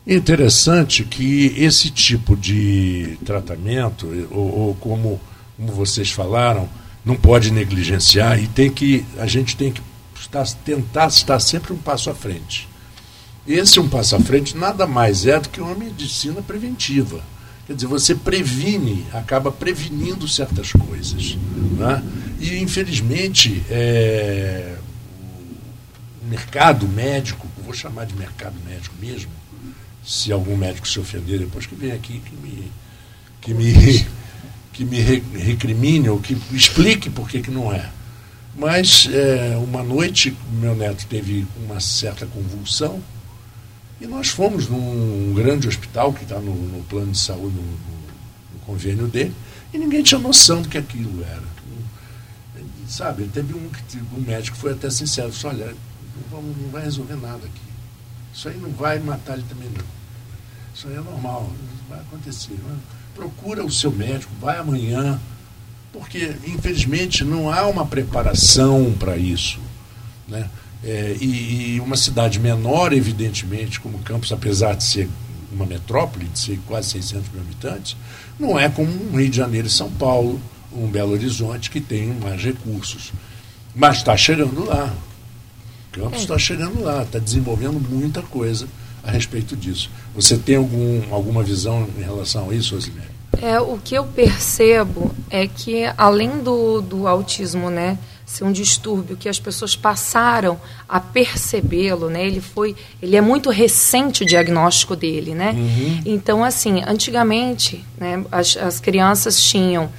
Interessante 0.04 1.04
que 1.04 1.54
esse 1.56 1.90
tipo 1.90 2.36
de 2.36 3.16
tratamento, 3.24 4.08
ou, 4.30 4.58
ou 4.58 4.74
como 4.74 5.20
como 5.60 5.72
vocês 5.72 6.10
falaram, 6.10 6.66
não 7.04 7.14
pode 7.14 7.52
negligenciar 7.52 8.42
e 8.42 8.46
tem 8.46 8.70
que 8.70 9.04
a 9.18 9.26
gente 9.26 9.54
tem 9.56 9.70
que 9.70 9.82
estar, 10.18 10.46
tentar 10.64 11.08
estar 11.08 11.38
sempre 11.38 11.74
um 11.74 11.76
passo 11.76 12.08
à 12.08 12.14
frente. 12.14 12.66
Esse 13.46 13.80
um 13.80 13.88
passo 13.88 14.16
à 14.16 14.20
frente 14.20 14.56
nada 14.56 14.86
mais 14.86 15.26
é 15.26 15.38
do 15.38 15.48
que 15.48 15.60
uma 15.60 15.74
medicina 15.74 16.42
preventiva. 16.42 17.20
Quer 17.66 17.74
dizer, 17.74 17.86
você 17.86 18.14
previne, 18.14 19.06
acaba 19.12 19.50
prevenindo 19.50 20.26
certas 20.28 20.72
coisas. 20.72 21.36
Né? 21.78 22.02
E, 22.40 22.58
infelizmente, 22.58 23.62
é, 23.70 24.76
o 26.22 26.26
mercado 26.26 26.86
médico, 26.88 27.46
vou 27.64 27.72
chamar 27.72 28.06
de 28.06 28.14
mercado 28.14 28.56
médico 28.66 28.94
mesmo, 29.00 29.30
se 30.04 30.32
algum 30.32 30.56
médico 30.56 30.88
se 30.88 30.98
ofender 30.98 31.38
depois 31.38 31.66
que 31.66 31.74
vem 31.74 31.92
aqui 31.92 32.20
que 32.20 32.34
me, 32.36 32.72
que 33.40 33.54
me 33.54 34.06
que 34.72 34.84
me 34.84 35.00
recrimine 35.00 36.08
ou 36.08 36.18
que 36.18 36.36
explique 36.52 37.10
por 37.10 37.28
que, 37.28 37.42
que 37.42 37.50
não 37.50 37.72
é. 37.72 37.90
Mas 38.56 39.08
é, 39.12 39.56
uma 39.58 39.82
noite 39.82 40.36
meu 40.52 40.74
neto 40.74 41.06
teve 41.06 41.46
uma 41.64 41.80
certa 41.80 42.26
convulsão 42.26 43.02
e 44.00 44.06
nós 44.06 44.28
fomos 44.28 44.66
num 44.68 45.34
grande 45.34 45.68
hospital 45.68 46.12
que 46.12 46.22
está 46.22 46.38
no, 46.38 46.54
no, 46.54 46.82
plano 46.84 47.12
de 47.12 47.18
saúde, 47.18 47.54
no, 47.54 47.62
no, 47.62 48.60
convênio 48.64 49.06
dele, 49.06 49.34
e 49.74 49.78
ninguém 49.78 50.02
tinha 50.02 50.18
noção 50.18 50.62
do 50.62 50.68
que 50.68 50.78
aquilo 50.78 51.22
era. 51.22 51.60
Sabe, 52.88 53.28
teve 53.28 53.54
um, 53.54 53.70
um 54.16 54.20
médico 54.20 54.56
foi 54.56 54.72
até 54.72 54.90
sincero, 54.90 55.30
disse, 55.30 55.46
olha, 55.46 55.74
não, 56.30 56.42
não 56.42 56.70
vai 56.70 56.82
resolver 56.82 57.14
nada 57.14 57.36
aqui. 57.36 57.70
Isso 58.34 58.48
aí 58.48 58.56
não 58.56 58.70
vai 58.70 58.98
matar 58.98 59.34
ele 59.34 59.44
também 59.48 59.68
não. 59.68 59.84
Isso 60.74 60.88
aí 60.88 60.94
é 60.94 61.00
normal, 61.00 61.52
vai 61.88 62.00
acontecer. 62.00 62.56
Procura 63.14 63.64
o 63.64 63.70
seu 63.70 63.92
médico, 63.92 64.32
vai 64.40 64.58
amanhã, 64.58 65.20
porque 65.92 66.36
infelizmente 66.46 67.22
não 67.24 67.52
há 67.52 67.66
uma 67.66 67.86
preparação 67.86 68.92
para 68.98 69.16
isso. 69.16 69.60
Né? 70.26 70.48
É, 70.82 71.16
e, 71.20 71.74
e, 71.74 71.80
uma 71.80 71.96
cidade 71.96 72.40
menor, 72.40 72.92
evidentemente, 72.92 73.78
como 73.80 73.98
Campos, 73.98 74.32
apesar 74.32 74.74
de 74.74 74.84
ser 74.84 75.08
uma 75.52 75.66
metrópole, 75.66 76.26
de 76.26 76.38
ser 76.38 76.58
quase 76.66 76.90
600 76.90 77.30
mil 77.32 77.42
habitantes, 77.42 77.96
não 78.38 78.58
é 78.58 78.68
como 78.68 78.90
um 78.90 79.16
Rio 79.18 79.28
de 79.28 79.36
Janeiro 79.36 79.66
e 79.66 79.70
São 79.70 79.90
Paulo, 79.90 80.40
um 80.72 80.86
Belo 80.86 81.12
Horizonte, 81.12 81.70
que 81.70 81.80
tem 81.80 82.06
mais 82.06 82.42
recursos. 82.42 83.12
Mas 83.74 83.98
está 83.98 84.16
chegando 84.16 84.64
lá. 84.64 84.94
Campos 85.92 86.20
está 86.20 86.34
é. 86.34 86.38
chegando 86.38 86.82
lá, 86.82 87.02
está 87.02 87.18
desenvolvendo 87.18 87.80
muita 87.80 88.22
coisa 88.22 88.66
a 89.02 89.10
respeito 89.10 89.56
disso. 89.56 89.90
Você 90.14 90.36
tem 90.38 90.56
algum, 90.56 91.12
alguma 91.12 91.42
visão 91.42 91.88
em 91.98 92.02
relação 92.02 92.50
a 92.50 92.54
isso, 92.54 92.74
Rosemary? 92.74 93.08
É, 93.40 93.60
o 93.60 93.78
que 93.78 93.94
eu 93.94 94.04
percebo 94.04 95.14
é 95.30 95.46
que, 95.46 95.84
além 95.96 96.42
do, 96.42 96.80
do 96.80 97.06
autismo, 97.06 97.70
né, 97.70 97.98
ser 98.30 98.44
um 98.44 98.52
distúrbio 98.52 99.16
que 99.16 99.28
as 99.28 99.40
pessoas 99.40 99.74
passaram 99.74 100.60
a 100.88 101.00
percebê-lo, 101.00 102.08
né? 102.08 102.24
Ele 102.24 102.40
foi, 102.40 102.76
ele 103.02 103.16
é 103.16 103.20
muito 103.20 103.50
recente 103.50 104.22
o 104.22 104.26
diagnóstico 104.26 104.94
dele, 104.94 105.34
né? 105.34 105.50
Uhum. 105.50 106.02
Então, 106.06 106.44
assim, 106.44 106.80
antigamente, 106.86 107.84
né, 107.98 108.24
as, 108.30 108.56
as 108.56 108.78
crianças 108.78 109.42
tinham 109.42 109.90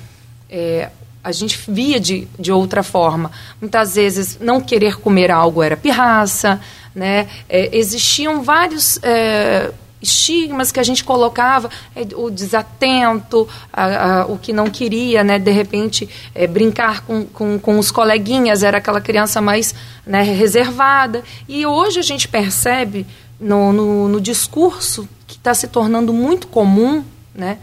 é, 0.50 0.89
a 1.21 1.31
gente 1.33 1.59
via 1.67 2.00
de, 2.00 2.25
de 2.39 2.53
outra 2.53 2.81
forma. 2.83 3.29
Muitas 3.59 3.95
vezes, 3.95 4.38
não 4.39 4.61
querer 4.61 4.97
comer 4.97 5.29
algo 5.29 5.61
era 5.61 5.75
pirraça, 5.75 6.61
né? 6.95 7.27
É, 7.50 7.75
existiam 7.77 8.41
vários 8.41 8.97
é, 9.03 9.71
estigmas 10.01 10.72
que 10.72 10.79
a 10.79 10.84
gente 10.84 11.03
colocava, 11.03 11.70
é, 11.96 12.05
o 12.15 12.29
desatento, 12.29 13.48
a, 13.72 14.22
a, 14.22 14.25
o 14.25 14.38
que 14.38 14.51
não 14.51 14.67
queria, 14.70 15.24
né? 15.24 15.38
De 15.38 15.51
repente, 15.51 16.10
é, 16.34 16.48
brincar 16.48 17.01
com, 17.01 17.25
com, 17.25 17.60
com, 17.60 17.77
os 17.77 17.91
coleguinhas, 17.91 18.63
era 18.63 18.79
aquela 18.79 19.00
criança 19.00 19.39
mais 19.41 19.75
né, 20.05 20.24
reservada. 20.24 21.24
E 21.48 21.65
hoje 21.65 22.00
a 22.00 22.03
gente 22.03 22.27
percebe 22.27 23.05
no, 23.39 23.72
no, 23.72 24.08
no 24.08 24.22
discurso 24.22 25.08
que 25.27 25.36
está 25.36 25.53
se 25.53 25.67
tornando 25.67 26.12
muito 26.12 26.48
comum, 26.48 27.03
né? 27.34 27.58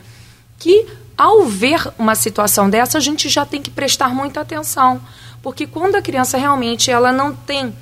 Que 0.59 0.87
ao 1.16 1.45
ver 1.45 1.92
uma 1.99 2.14
situação 2.14 2.71
dessa, 2.71 2.99
a 2.99 3.00
gente 3.00 3.28
já 3.28 3.45
tem 3.45 3.61
que 3.61 3.71
prestar 3.71 4.14
muita 4.14 4.40
atenção, 4.40 5.00
porque 5.42 5.66
quando 5.66 5.97
a 5.97 6.02
criança 6.02 6.38
realmente 6.38 6.92
ela 6.92 7.12
não 7.12 7.35
tem 7.35 7.75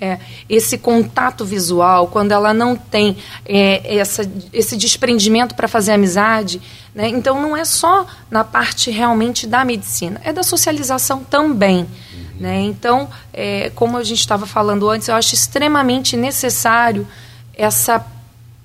é, 0.00 0.18
esse 0.48 0.78
contato 0.78 1.44
visual, 1.44 2.08
quando 2.08 2.32
ela 2.32 2.52
não 2.52 2.76
tem 2.76 3.16
é, 3.44 3.96
essa, 3.98 4.30
esse 4.52 4.76
desprendimento 4.76 5.54
para 5.54 5.66
fazer 5.66 5.92
amizade, 5.92 6.60
né? 6.94 7.08
então 7.08 7.40
não 7.40 7.56
é 7.56 7.64
só 7.64 8.06
na 8.30 8.44
parte 8.44 8.90
realmente 8.90 9.46
da 9.46 9.64
medicina, 9.64 10.20
é 10.24 10.32
da 10.32 10.42
socialização 10.42 11.24
também. 11.24 11.80
Uhum. 11.80 12.26
Né? 12.40 12.60
Então, 12.60 13.08
é, 13.32 13.70
como 13.74 13.96
a 13.96 14.04
gente 14.04 14.20
estava 14.20 14.46
falando 14.46 14.88
antes, 14.88 15.08
eu 15.08 15.14
acho 15.14 15.34
extremamente 15.34 16.16
necessário 16.16 17.06
essa 17.54 18.04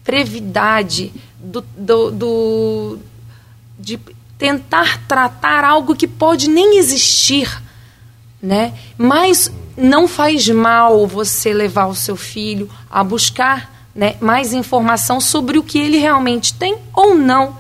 brevidade 0.04 1.14
do, 1.40 1.62
do, 1.78 2.12
do 2.12 3.00
de 3.80 4.00
tentar 4.38 5.00
tratar 5.08 5.64
algo 5.64 5.96
que 5.96 6.08
pode 6.08 6.50
nem 6.50 6.78
existir, 6.78 7.62
né? 8.42 8.74
Mas 8.98 9.52
não 9.78 10.08
faz 10.08 10.48
mal 10.50 11.06
você 11.08 11.54
levar 11.54 11.86
o 11.86 11.96
seu 11.96 12.16
filho 12.16 12.70
a 12.90 13.04
buscar 13.04 13.72
né, 13.96 14.16
mais 14.20 14.54
informação 14.54 15.20
sobre 15.20 15.58
o 15.58 15.64
que 15.64 15.78
ele 15.78 15.98
realmente 15.98 16.54
tem 16.54 16.78
ou 16.94 17.16
não, 17.16 17.56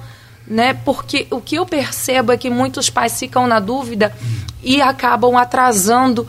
né? 0.47 0.73
Porque 0.73 1.27
o 1.29 1.39
que 1.39 1.55
eu 1.55 1.65
percebo 1.65 2.31
é 2.31 2.38
que 2.38 2.50
muitos 2.50 2.89
pais 2.89 3.17
ficam 3.19 3.47
na 3.47 3.59
dúvida 3.59 4.13
e 4.63 4.81
acabam 4.81 5.38
atrasando 5.38 6.27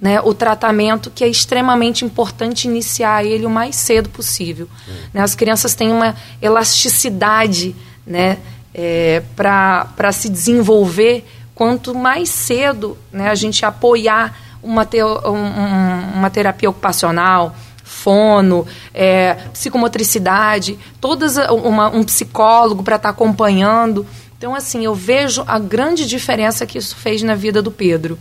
né, 0.00 0.20
o 0.20 0.34
tratamento 0.34 1.10
que 1.10 1.22
é 1.22 1.28
extremamente 1.28 2.04
importante 2.04 2.66
iniciar 2.66 3.24
ele 3.24 3.46
o 3.46 3.50
mais 3.50 3.76
cedo 3.76 4.08
possível. 4.08 4.68
Né? 5.14 5.20
As 5.20 5.36
crianças 5.36 5.76
têm 5.76 5.92
uma 5.92 6.16
elasticidade, 6.40 7.76
né? 8.04 8.38
é, 8.74 9.22
para 9.36 10.12
se 10.12 10.28
desenvolver, 10.28 11.24
quanto 11.54 11.94
mais 11.94 12.28
cedo 12.30 12.96
né, 13.12 13.28
a 13.28 13.34
gente 13.34 13.64
apoiar 13.64 14.36
uma, 14.62 14.84
te, 14.84 15.02
um, 15.02 16.14
uma 16.14 16.30
terapia 16.30 16.70
ocupacional, 16.70 17.54
fono, 17.82 18.66
é, 18.94 19.34
psicomotricidade, 19.52 20.78
todas 21.00 21.36
uma, 21.36 21.88
um 21.88 22.02
psicólogo 22.02 22.82
para 22.82 22.96
estar 22.96 23.08
tá 23.08 23.14
acompanhando. 23.14 24.06
Então, 24.38 24.54
assim, 24.54 24.84
eu 24.84 24.94
vejo 24.94 25.44
a 25.46 25.58
grande 25.58 26.06
diferença 26.06 26.66
que 26.66 26.78
isso 26.78 26.96
fez 26.96 27.22
na 27.22 27.34
vida 27.34 27.60
do 27.60 27.70
Pedro. 27.70 28.18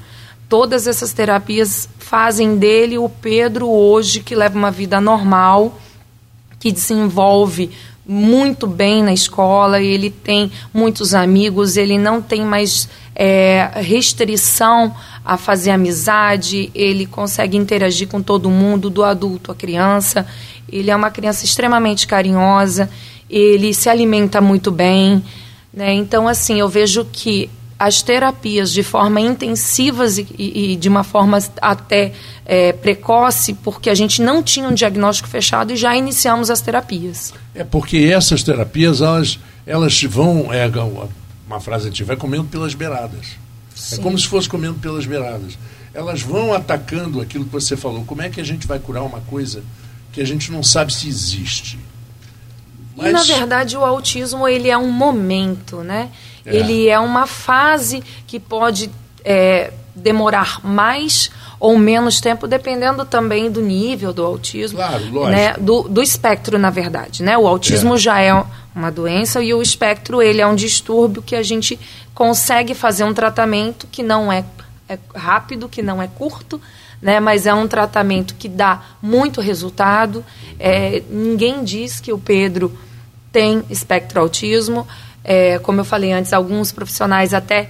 Todas 0.50 0.86
essas 0.86 1.14
terapias 1.14 1.88
fazem 1.98 2.58
dele 2.58 2.98
o 2.98 3.08
Pedro 3.08 3.70
hoje 3.70 4.20
que 4.20 4.36
leva 4.36 4.58
uma 4.58 4.70
vida 4.70 5.00
normal, 5.00 5.80
que 6.60 6.72
desenvolve 6.72 7.72
muito 8.06 8.68
bem 8.68 9.02
na 9.02 9.14
escola, 9.14 9.80
ele 9.80 10.10
tem 10.10 10.52
muitos 10.74 11.14
amigos, 11.14 11.78
ele 11.78 11.98
não 11.98 12.22
tem 12.22 12.44
mais 12.44 12.90
é, 13.16 13.70
restrição 13.76 14.94
a 15.24 15.38
fazer 15.38 15.72
amizade, 15.72 16.72
ele 16.74 17.06
consegue 17.06 17.58
interagir 17.58 18.08
com 18.08 18.22
todo 18.22 18.50
mundo, 18.50 18.90
do 18.90 19.04
adulto 19.04 19.52
à 19.52 19.56
criança. 19.56 20.26
Ele 20.72 20.90
é 20.90 20.96
uma 20.96 21.12
criança 21.12 21.46
extremamente 21.46 22.08
carinhosa, 22.08 22.90
ele 23.30 23.74
se 23.74 23.90
alimenta 23.90 24.42
muito 24.42 24.72
bem. 24.72 25.24
Né? 25.74 25.94
Então, 25.94 26.28
assim, 26.28 26.60
eu 26.60 26.68
vejo 26.68 27.06
que 27.12 27.50
as 27.78 28.02
terapias 28.04 28.72
de 28.72 28.84
forma 28.84 29.20
intensivas 29.20 30.20
e, 30.20 30.28
e, 30.38 30.74
e 30.74 30.76
de 30.76 30.88
uma 30.88 31.04
forma 31.04 31.40
até 31.60 32.12
é, 32.46 32.72
precoce, 32.74 33.56
porque 33.56 33.90
a 33.90 33.96
gente 33.96 34.22
não 34.22 34.44
tinha 34.44 34.68
um 34.68 34.74
diagnóstico 34.74 35.28
fechado 35.28 35.74
e 35.74 35.76
já 35.76 35.96
iniciamos 35.98 36.52
as 36.52 36.62
terapias. 36.62 37.34
É 37.56 37.64
porque 37.64 37.98
essas 37.98 38.44
terapias, 38.44 39.02
elas, 39.02 39.40
elas 39.66 40.04
vão, 40.04 40.54
é, 40.54 40.70
uma 41.52 41.60
frase 41.60 41.88
antiga, 41.90 42.08
vai 42.08 42.18
comendo 42.18 42.46
pelas 42.46 42.74
beiradas. 42.74 43.38
É 43.74 43.76
Sim. 43.76 43.96
É 43.96 44.04
como 44.04 44.18
se 44.18 44.28
fosse 44.28 44.48
comendo 44.48 44.80
pelas 44.80 45.06
beiradas. 45.06 45.58
Elas 45.94 46.22
vão 46.22 46.54
atacando 46.54 47.20
aquilo 47.20 47.46
que 47.46 47.52
você 47.52 47.76
falou. 47.76 48.06
Como 48.06 48.22
é 48.22 48.30
que 48.30 48.40
a 48.40 48.44
gente 48.44 48.66
vai 48.66 48.80
curar 48.80 49.04
uma 49.04 49.22
coisa 49.22 49.64
que 50.12 50.22
a 50.22 50.26
gente 50.26 50.52
não 50.52 50.64
sabe 50.64 50.94
se 50.94 51.08
existe? 51.08 51.80
Mas... 52.96 53.10
E, 53.10 53.12
na 53.12 53.24
verdade, 53.24 53.78
o 53.78 53.84
autismo 53.84 54.48
ele 54.48 54.70
é 54.70 54.78
um 54.78 54.92
momento, 54.92 55.78
né? 55.78 56.10
É. 56.46 56.56
Ele 56.56 56.88
é 56.88 57.00
uma 57.00 57.28
fase 57.28 58.04
que 58.26 58.40
pode 58.40 58.90
é, 59.24 59.74
demorar 59.96 60.66
mais 60.66 61.30
ou 61.62 61.78
menos 61.78 62.20
tempo, 62.20 62.48
dependendo 62.48 63.06
também 63.06 63.52
do 63.52 63.62
nível 63.62 64.12
do 64.12 64.26
autismo. 64.26 64.80
Claro, 64.80 65.04
lógico. 65.12 65.30
Né? 65.30 65.54
Do, 65.60 65.84
do 65.84 66.02
espectro, 66.02 66.58
na 66.58 66.72
verdade. 66.72 67.22
Né? 67.22 67.38
O 67.38 67.48
autismo 67.48 67.94
é. 67.94 67.98
já 68.00 68.20
é 68.20 68.44
uma 68.74 68.92
doença 68.92 69.44
e 69.44 69.54
o 69.54 69.62
espectro 69.62 70.24
ele 70.24 70.42
é 70.42 70.48
um 70.48 70.56
distúrbio 70.56 71.22
que 71.22 71.36
a 71.36 71.44
gente 71.44 71.80
consegue 72.16 72.74
fazer 72.74 73.04
um 73.04 73.14
tratamento 73.14 73.86
que 73.92 74.02
não 74.02 74.34
é, 74.34 74.44
é 74.90 74.98
rápido, 75.16 75.70
que 75.70 75.84
não 75.84 76.02
é 76.02 76.08
curto, 76.08 76.60
né? 77.00 77.20
mas 77.20 77.46
é 77.46 77.54
um 77.54 77.68
tratamento 77.68 78.34
que 78.34 78.50
dá 78.50 78.82
muito 79.00 79.40
resultado. 79.40 80.26
É, 80.60 81.04
ninguém 81.12 81.64
diz 81.64 82.00
que 82.00 82.12
o 82.12 82.18
Pedro 82.18 82.76
tem 83.32 83.64
espectro 83.70 84.20
autismo. 84.20 84.88
É, 85.24 85.60
como 85.60 85.82
eu 85.82 85.86
falei 85.86 86.12
antes, 86.12 86.34
alguns 86.34 86.72
profissionais 86.72 87.34
até 87.34 87.70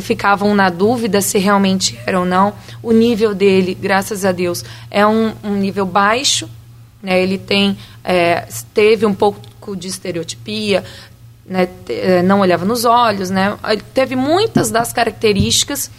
ficavam 0.00 0.54
na 0.54 0.68
dúvida 0.68 1.20
se 1.20 1.38
realmente 1.38 1.98
era 2.04 2.18
ou 2.18 2.26
não. 2.26 2.54
O 2.82 2.92
nível 2.92 3.34
dele, 3.34 3.74
graças 3.74 4.24
a 4.24 4.32
Deus, 4.32 4.64
é 4.90 5.06
um, 5.06 5.32
um 5.44 5.54
nível 5.54 5.86
baixo. 5.86 6.48
Né? 7.02 7.22
Ele 7.22 7.38
tem, 7.38 7.78
é, 8.02 8.48
teve 8.74 9.06
um 9.06 9.14
pouco 9.14 9.76
de 9.76 9.86
estereotipia, 9.86 10.82
né? 11.46 11.68
É, 11.88 12.22
não 12.22 12.40
olhava 12.40 12.64
nos 12.64 12.84
olhos, 12.84 13.30
né? 13.30 13.56
teve 13.94 14.14
muitas 14.14 14.70
das 14.70 14.92
características, 14.92 15.90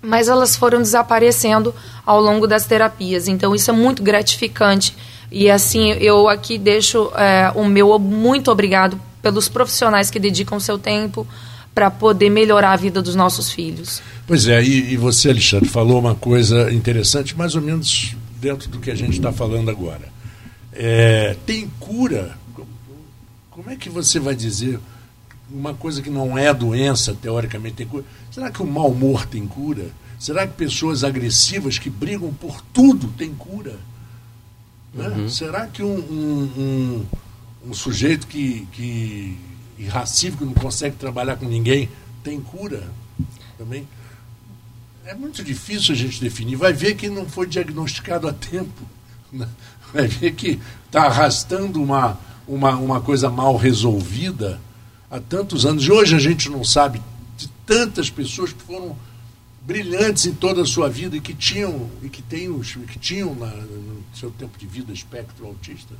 mas 0.00 0.28
elas 0.28 0.56
foram 0.56 0.80
desaparecendo 0.80 1.74
ao 2.06 2.20
longo 2.20 2.46
das 2.46 2.64
terapias. 2.64 3.28
Então 3.28 3.54
isso 3.54 3.70
é 3.70 3.74
muito 3.74 4.02
gratificante. 4.02 4.96
E 5.30 5.50
assim, 5.50 5.90
eu 5.92 6.28
aqui 6.28 6.56
deixo 6.56 7.10
é, 7.16 7.50
o 7.54 7.64
meu 7.64 7.98
muito 7.98 8.50
obrigado 8.50 8.98
pelos 9.22 9.48
profissionais 9.48 10.10
que 10.10 10.18
dedicam 10.18 10.58
seu 10.60 10.78
tempo 10.78 11.26
para 11.74 11.90
poder 11.90 12.28
melhorar 12.30 12.72
a 12.72 12.76
vida 12.76 13.00
dos 13.00 13.14
nossos 13.14 13.52
filhos. 13.52 14.02
Pois 14.26 14.48
é, 14.48 14.62
e, 14.62 14.92
e, 14.92 14.96
você, 14.96 15.30
Alexandre, 15.30 15.68
falou 15.68 16.00
uma 16.00 16.14
coisa 16.14 16.72
interessante, 16.72 17.36
mais 17.36 17.54
ou 17.54 17.62
menos 17.62 18.16
dentro 18.40 18.68
do 18.68 18.80
que 18.80 18.90
a 18.90 18.94
gente 18.94 19.12
está 19.12 19.32
falando 19.32 19.70
agora. 19.70 20.08
É, 20.72 21.36
tem 21.46 21.70
cura? 21.78 22.36
Como 23.50 23.70
é 23.70 23.76
que 23.76 23.88
você 23.88 24.18
vai 24.18 24.34
dizer 24.34 24.78
uma 25.50 25.72
coisa 25.72 26.02
que 26.02 26.10
não 26.10 26.36
é 26.36 26.52
doença, 26.52 27.16
teoricamente 27.20 27.76
tem 27.76 27.86
cura? 27.86 28.04
Será 28.30 28.50
que 28.50 28.62
o 28.62 28.66
mau 28.66 28.90
humor 28.90 29.26
tem 29.26 29.46
cura? 29.46 29.86
Será 30.18 30.46
que 30.46 30.54
pessoas 30.54 31.04
agressivas 31.04 31.78
que 31.78 31.88
brigam 31.88 32.32
por 32.32 32.60
tudo 32.72 33.08
têm 33.16 33.32
cura? 33.34 33.76
Né? 34.92 35.08
Uhum. 35.08 35.28
Será 35.28 35.66
que 35.66 35.82
um, 35.82 35.96
um, 35.96 36.50
um 36.58 37.06
um 37.66 37.74
sujeito 37.74 38.26
que, 38.26 38.66
que 38.72 39.38
irracível, 39.78 40.38
que 40.38 40.44
não 40.44 40.54
consegue 40.54 40.96
trabalhar 40.96 41.36
com 41.36 41.46
ninguém, 41.46 41.88
tem 42.22 42.40
cura 42.40 42.88
também. 43.56 43.86
É 45.04 45.14
muito 45.14 45.42
difícil 45.42 45.94
a 45.94 45.96
gente 45.96 46.20
definir. 46.20 46.56
Vai 46.56 46.72
ver 46.72 46.94
que 46.94 47.08
não 47.08 47.26
foi 47.26 47.46
diagnosticado 47.46 48.28
a 48.28 48.32
tempo. 48.32 48.82
Né? 49.32 49.48
Vai 49.92 50.06
ver 50.06 50.32
que 50.34 50.60
está 50.86 51.04
arrastando 51.04 51.82
uma, 51.82 52.18
uma, 52.46 52.76
uma 52.76 53.00
coisa 53.00 53.30
mal 53.30 53.56
resolvida 53.56 54.60
há 55.10 55.18
tantos 55.18 55.64
anos. 55.64 55.84
E 55.84 55.90
hoje 55.90 56.14
a 56.14 56.18
gente 56.18 56.50
não 56.50 56.62
sabe 56.62 57.00
de 57.36 57.48
tantas 57.64 58.10
pessoas 58.10 58.52
que 58.52 58.62
foram 58.62 58.96
brilhantes 59.62 60.26
em 60.26 60.34
toda 60.34 60.62
a 60.62 60.66
sua 60.66 60.88
vida 60.88 61.16
e 61.16 61.20
que 61.20 61.34
tinham 61.34 61.90
e 62.02 62.08
que, 62.08 62.22
têm, 62.22 62.58
que 62.60 62.98
tinham 62.98 63.34
na, 63.34 63.46
no 63.46 64.02
seu 64.14 64.30
tempo 64.30 64.58
de 64.58 64.66
vida 64.66 64.92
espectro 64.92 65.46
autista. 65.46 65.94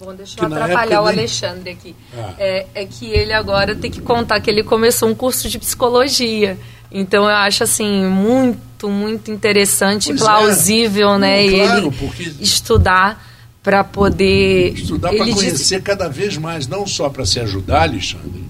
Bom, 0.00 0.14
deixa 0.14 0.40
eu 0.40 0.46
atrapalhar 0.46 1.02
o 1.02 1.06
Alexandre 1.06 1.72
aqui. 1.72 1.94
Ah. 2.16 2.34
É, 2.38 2.66
é, 2.74 2.86
que 2.86 3.04
ele 3.10 3.34
agora 3.34 3.76
tem 3.76 3.90
que 3.90 4.00
contar 4.00 4.40
que 4.40 4.48
ele 4.48 4.62
começou 4.62 5.10
um 5.10 5.14
curso 5.14 5.46
de 5.46 5.58
psicologia. 5.58 6.58
Então 6.90 7.24
eu 7.24 7.36
acho 7.36 7.64
assim 7.64 8.06
muito, 8.06 8.88
muito 8.88 9.30
interessante, 9.30 10.08
pois 10.08 10.22
é. 10.22 10.24
plausível, 10.24 11.10
é. 11.16 11.18
né? 11.18 11.48
Claro, 11.50 11.78
ele 11.86 11.96
porque... 11.98 12.32
estudar 12.40 13.22
para 13.62 13.84
poder. 13.84 14.72
Estudar 14.72 15.10
para 15.10 15.18
conhecer 15.18 15.76
diz... 15.76 15.84
cada 15.84 16.08
vez 16.08 16.38
mais, 16.38 16.66
não 16.66 16.86
só 16.86 17.10
para 17.10 17.26
se 17.26 17.38
ajudar, 17.38 17.82
Alexandre, 17.82 18.42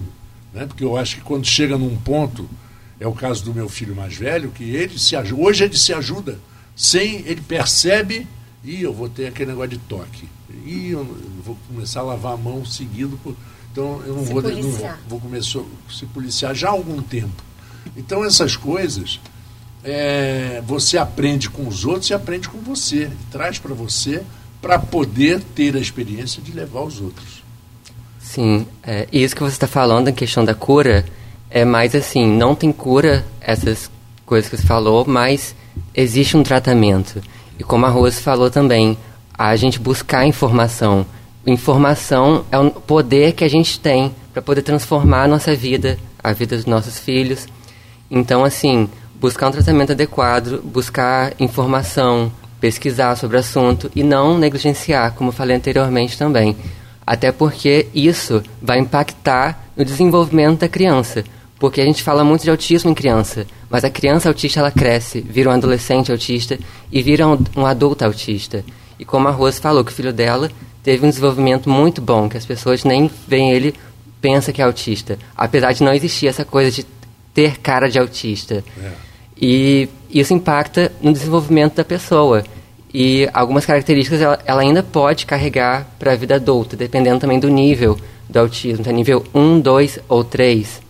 né? 0.53 0.65
porque 0.65 0.85
eu 0.85 0.95
acho 0.95 1.17
que 1.17 1.21
quando 1.21 1.45
chega 1.45 1.77
num 1.77 1.97
ponto 1.97 2.49
É 2.97 3.05
o 3.05 3.11
caso 3.11 3.43
do 3.43 3.53
meu 3.53 3.67
filho 3.67 3.93
mais 3.93 4.15
velho, 4.15 4.51
que 4.51 4.63
ele 4.73 4.97
se 4.97 5.17
ajuda, 5.17 5.41
hoje 5.41 5.65
ele 5.65 5.77
se 5.77 5.91
ajuda 5.91 6.39
sem, 6.77 7.23
ele 7.25 7.41
percebe, 7.41 8.25
e 8.63 8.81
eu 8.81 8.93
vou 8.93 9.09
ter 9.09 9.27
aquele 9.27 9.51
negócio 9.51 9.71
de 9.71 9.77
toque. 9.77 10.27
E 10.65 10.91
eu 10.91 11.05
vou 11.43 11.57
começar 11.67 12.01
a 12.01 12.03
lavar 12.03 12.33
a 12.33 12.37
mão 12.37 12.63
seguido. 12.65 13.17
Por, 13.23 13.35
então 13.71 14.01
eu 14.05 14.15
não 14.15 14.23
vou, 14.23 14.41
não 14.41 14.61
vou, 14.61 14.89
vou 15.07 15.19
começar 15.19 15.59
a 15.59 15.93
se 15.93 16.05
policiar 16.05 16.53
já 16.53 16.67
há 16.67 16.71
algum 16.71 17.01
tempo. 17.01 17.43
Então 17.95 18.23
essas 18.23 18.55
coisas 18.55 19.19
é, 19.83 20.61
você 20.65 20.97
aprende 20.97 21.49
com 21.49 21.67
os 21.67 21.85
outros 21.85 22.09
e 22.09 22.13
aprende 22.13 22.49
com 22.49 22.59
você. 22.59 23.05
E 23.05 23.31
traz 23.31 23.57
para 23.57 23.73
você 23.73 24.23
para 24.61 24.77
poder 24.77 25.41
ter 25.55 25.75
a 25.75 25.79
experiência 25.79 26.41
de 26.41 26.51
levar 26.51 26.81
os 26.81 27.01
outros. 27.01 27.41
Sim, 28.19 28.67
é, 28.83 29.07
isso 29.11 29.35
que 29.35 29.41
você 29.41 29.55
está 29.55 29.67
falando 29.67 30.07
em 30.07 30.13
questão 30.13 30.45
da 30.45 30.53
cura 30.53 31.03
é 31.49 31.65
mais 31.65 31.95
assim, 31.95 32.25
não 32.25 32.55
tem 32.55 32.71
cura 32.71 33.25
essas 33.41 33.89
coisas 34.25 34.49
que 34.49 34.55
você 34.55 34.63
falou, 34.63 35.03
mas 35.05 35.55
existe 35.93 36.37
um 36.37 36.43
tratamento. 36.43 37.21
E 37.61 37.63
como 37.63 37.85
a 37.85 37.89
Rose 37.89 38.19
falou 38.19 38.49
também, 38.49 38.97
a 39.37 39.55
gente 39.55 39.79
buscar 39.79 40.25
informação. 40.25 41.05
Informação 41.45 42.43
é 42.51 42.57
o 42.57 42.71
poder 42.71 43.33
que 43.33 43.43
a 43.43 43.47
gente 43.47 43.79
tem 43.79 44.11
para 44.33 44.41
poder 44.41 44.63
transformar 44.63 45.25
a 45.25 45.27
nossa 45.27 45.55
vida, 45.55 45.99
a 46.23 46.33
vida 46.33 46.55
dos 46.55 46.65
nossos 46.65 46.97
filhos. 46.97 47.45
Então, 48.09 48.43
assim, 48.43 48.89
buscar 49.13 49.49
um 49.49 49.51
tratamento 49.51 49.91
adequado, 49.91 50.59
buscar 50.63 51.33
informação, 51.39 52.31
pesquisar 52.59 53.15
sobre 53.15 53.37
o 53.37 53.39
assunto 53.39 53.91
e 53.95 54.01
não 54.01 54.39
negligenciar, 54.39 55.13
como 55.13 55.31
falei 55.31 55.55
anteriormente 55.55 56.17
também. 56.17 56.57
Até 57.05 57.31
porque 57.31 57.89
isso 57.93 58.41
vai 58.59 58.79
impactar 58.79 59.67
no 59.77 59.85
desenvolvimento 59.85 60.61
da 60.61 60.67
criança. 60.67 61.23
Porque 61.61 61.79
a 61.79 61.85
gente 61.85 62.01
fala 62.01 62.23
muito 62.23 62.41
de 62.41 62.49
autismo 62.49 62.89
em 62.89 62.93
criança, 62.95 63.45
mas 63.69 63.83
a 63.83 63.89
criança 63.91 64.27
autista 64.27 64.59
ela 64.59 64.71
cresce, 64.71 65.21
vira 65.21 65.51
um 65.51 65.53
adolescente 65.53 66.11
autista 66.11 66.57
e 66.91 67.03
vira 67.03 67.27
um, 67.27 67.37
um 67.55 67.67
adulto 67.67 68.03
autista. 68.03 68.65
E 68.97 69.05
como 69.05 69.27
a 69.27 69.31
Rose 69.31 69.61
falou, 69.61 69.85
que 69.85 69.91
o 69.91 69.93
filho 69.93 70.11
dela 70.11 70.49
teve 70.81 71.05
um 71.05 71.09
desenvolvimento 71.09 71.69
muito 71.69 72.01
bom, 72.01 72.27
que 72.27 72.35
as 72.35 72.47
pessoas 72.47 72.83
nem 72.83 73.11
veem 73.27 73.51
ele, 73.51 73.75
pensa 74.19 74.51
que 74.51 74.59
é 74.59 74.65
autista. 74.65 75.19
Apesar 75.37 75.71
de 75.71 75.83
não 75.83 75.93
existir 75.93 76.25
essa 76.25 76.43
coisa 76.43 76.71
de 76.71 76.83
ter 77.31 77.59
cara 77.59 77.87
de 77.91 77.99
autista. 77.99 78.63
É. 78.81 78.91
E 79.39 79.87
isso 80.09 80.33
impacta 80.33 80.91
no 80.99 81.13
desenvolvimento 81.13 81.75
da 81.75 81.85
pessoa. 81.85 82.43
E 82.91 83.29
algumas 83.31 83.67
características 83.67 84.19
ela, 84.19 84.39
ela 84.47 84.61
ainda 84.61 84.81
pode 84.81 85.27
carregar 85.27 85.85
para 85.99 86.13
a 86.13 86.15
vida 86.15 86.37
adulta, 86.37 86.75
dependendo 86.75 87.19
também 87.19 87.39
do 87.39 87.49
nível 87.49 87.99
do 88.27 88.39
autismo, 88.39 88.81
então, 88.81 88.91
nível 88.91 89.23
1, 89.31 89.59
2 89.59 89.99
ou 90.09 90.23
3 90.23 90.89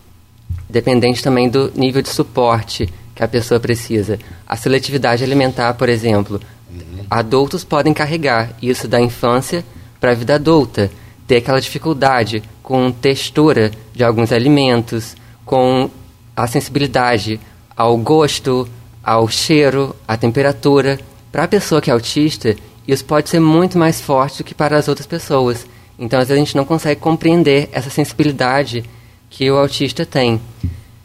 dependente 0.71 1.23
também 1.23 1.49
do 1.49 1.71
nível 1.75 2.01
de 2.01 2.09
suporte 2.09 2.89
que 3.13 3.23
a 3.23 3.27
pessoa 3.27 3.59
precisa. 3.59 4.17
A 4.47 4.55
seletividade 4.55 5.23
alimentar, 5.23 5.73
por 5.73 5.89
exemplo, 5.89 6.39
uhum. 6.71 7.05
adultos 7.09 7.63
podem 7.63 7.93
carregar 7.93 8.51
isso 8.61 8.87
da 8.87 8.99
infância 8.99 9.63
para 9.99 10.11
a 10.11 10.15
vida 10.15 10.35
adulta, 10.35 10.89
ter 11.27 11.37
aquela 11.37 11.61
dificuldade 11.61 12.41
com 12.63 12.91
textura 12.91 13.71
de 13.93 14.03
alguns 14.03 14.31
alimentos, 14.31 15.15
com 15.45 15.89
a 16.35 16.47
sensibilidade 16.47 17.39
ao 17.75 17.97
gosto, 17.97 18.67
ao 19.03 19.27
cheiro, 19.27 19.95
à 20.07 20.15
temperatura. 20.15 20.99
Para 21.31 21.43
a 21.43 21.47
pessoa 21.47 21.81
que 21.81 21.89
é 21.89 21.93
autista, 21.93 22.55
isso 22.87 23.05
pode 23.05 23.29
ser 23.29 23.39
muito 23.39 23.77
mais 23.77 24.01
forte 24.01 24.39
do 24.39 24.43
que 24.43 24.55
para 24.55 24.77
as 24.77 24.87
outras 24.87 25.05
pessoas. 25.05 25.65
Então, 25.99 26.19
às 26.19 26.29
vezes, 26.29 26.41
a 26.41 26.45
gente 26.45 26.57
não 26.57 26.65
consegue 26.65 26.99
compreender 26.99 27.69
essa 27.71 27.89
sensibilidade 27.89 28.83
que 29.31 29.49
o 29.49 29.57
autista 29.57 30.05
tem. 30.05 30.39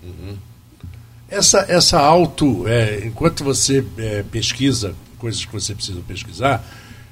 Uhum. 0.03 0.37
Essa, 1.31 1.65
essa 1.69 1.99
auto, 1.99 2.69
é, 2.69 3.07
enquanto 3.07 3.43
você 3.43 3.83
é, 3.97 4.23
pesquisa 4.25 4.95
coisas 5.19 5.45
que 5.45 5.53
você 5.53 5.75
precisa 5.75 6.01
pesquisar, 6.07 6.63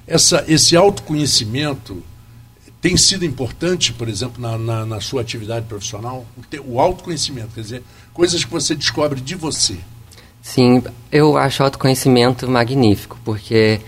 essa, 0.07 0.45
esse 0.47 0.77
autoconhecimento 0.77 2.03
tem 2.81 2.97
sido 2.99 3.25
importante, 3.25 3.95
por 3.95 4.09
exemplo, 4.09 4.43
na, 4.43 4.59
na, 4.59 4.85
na 4.85 5.01
sua 5.01 5.23
atividade 5.23 5.65
profissional? 5.67 6.27
O, 6.37 6.75
o 6.75 6.81
autoconhecimento, 6.81 7.55
quer 7.55 7.63
dizer, 7.63 7.83
coisas 8.13 8.45
que 8.45 8.51
você 8.51 8.75
descobre 8.75 9.21
de 9.21 9.35
você. 9.35 9.79
Sim, 10.43 10.83
eu 11.11 11.39
acho 11.39 11.63
autoconhecimento 11.63 12.47
magnífico, 12.47 13.19
porque 13.25 13.81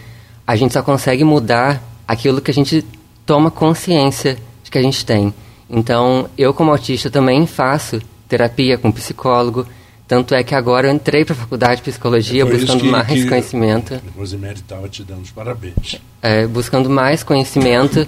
a 0.46 0.56
gente 0.56 0.72
só 0.72 0.82
consegue 0.82 1.22
mudar 1.24 1.82
aquilo 2.08 2.40
que 2.40 2.50
a 2.50 2.54
gente 2.54 2.82
toma 3.26 3.50
consciência 3.50 4.38
de 4.64 4.70
que 4.70 4.78
a 4.78 4.82
gente 4.82 5.04
tem. 5.04 5.34
Então, 5.68 6.28
eu 6.38 6.54
como 6.54 6.70
autista 6.70 7.10
também 7.10 7.46
faço 7.46 8.00
terapia 8.28 8.78
com 8.78 8.90
psicólogo, 8.92 9.66
tanto 10.06 10.34
é 10.34 10.44
que 10.44 10.54
agora 10.54 10.86
eu 10.86 10.94
entrei 10.94 11.24
para 11.24 11.34
a 11.34 11.38
faculdade 11.38 11.76
de 11.76 11.82
psicologia 11.82 12.42
é 12.42 12.44
buscando 12.44 12.80
que, 12.80 12.88
mais 12.88 13.08
que 13.08 13.28
conhecimento. 13.28 14.00
Rosemary 14.16 14.54
estava 14.54 14.88
te 14.88 15.02
dando 15.02 15.22
os 15.22 15.30
parabéns. 15.30 16.00
É, 16.22 16.46
buscando 16.46 16.88
mais 16.88 17.24
conhecimento, 17.24 18.06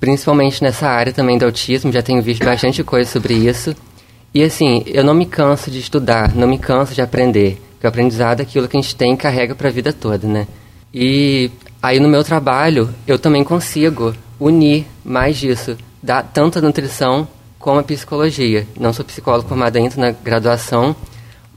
principalmente 0.00 0.62
nessa 0.62 0.88
área 0.88 1.12
também 1.12 1.38
do 1.38 1.44
autismo, 1.44 1.92
já 1.92 2.02
tenho 2.02 2.20
visto 2.20 2.44
bastante 2.44 2.82
coisa 2.82 3.08
sobre 3.08 3.34
isso. 3.34 3.76
E 4.34 4.42
assim, 4.42 4.82
eu 4.86 5.04
não 5.04 5.14
me 5.14 5.26
canso 5.26 5.70
de 5.70 5.78
estudar, 5.78 6.34
não 6.34 6.48
me 6.48 6.58
canso 6.58 6.92
de 6.92 7.00
aprender, 7.00 7.62
porque 7.74 7.86
o 7.86 7.88
aprendizado 7.88 8.40
é 8.40 8.42
aquilo 8.42 8.66
que 8.66 8.76
a 8.76 8.80
gente 8.80 8.96
tem 8.96 9.14
e 9.14 9.16
carrega 9.16 9.54
para 9.54 9.68
a 9.68 9.72
vida 9.72 9.92
toda, 9.92 10.26
né? 10.26 10.48
E 10.92 11.48
aí 11.80 12.00
no 12.00 12.08
meu 12.08 12.24
trabalho, 12.24 12.92
eu 13.06 13.16
também 13.20 13.44
consigo 13.44 14.12
unir 14.40 14.84
mais 15.04 15.36
disso, 15.36 15.76
da, 16.04 16.22
tanto 16.22 16.58
a 16.58 16.62
nutrição 16.62 17.26
como 17.58 17.80
a 17.80 17.82
psicologia. 17.82 18.66
Não 18.78 18.92
sou 18.92 19.04
psicólogo 19.04 19.48
formado 19.48 19.76
ainda 19.76 19.96
na 19.96 20.10
graduação, 20.10 20.94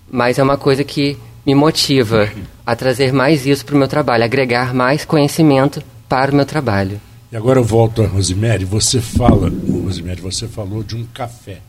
mas 0.09 0.39
é 0.39 0.43
uma 0.43 0.57
coisa 0.57 0.85
que 0.85 1.17
me 1.45 1.53
motiva 1.53 2.31
a 2.65 2.75
trazer 2.75 3.11
mais 3.11 3.45
isso 3.45 3.65
para 3.65 3.75
o 3.75 3.77
meu 3.77 3.87
trabalho, 3.89 4.23
agregar 4.23 4.73
mais 4.73 5.03
conhecimento 5.03 5.83
para 6.07 6.31
o 6.31 6.35
meu 6.35 6.45
trabalho. 6.45 7.01
E 7.29 7.35
agora 7.35 7.59
eu 7.59 7.63
volto 7.63 8.01
a 8.01 8.07
Rosemary. 8.07 8.63
Você 8.63 9.01
fala, 9.01 9.51
Rosemary, 9.83 10.21
você 10.21 10.47
falou 10.47 10.81
de 10.81 10.95
um 10.95 11.05
café 11.13 11.59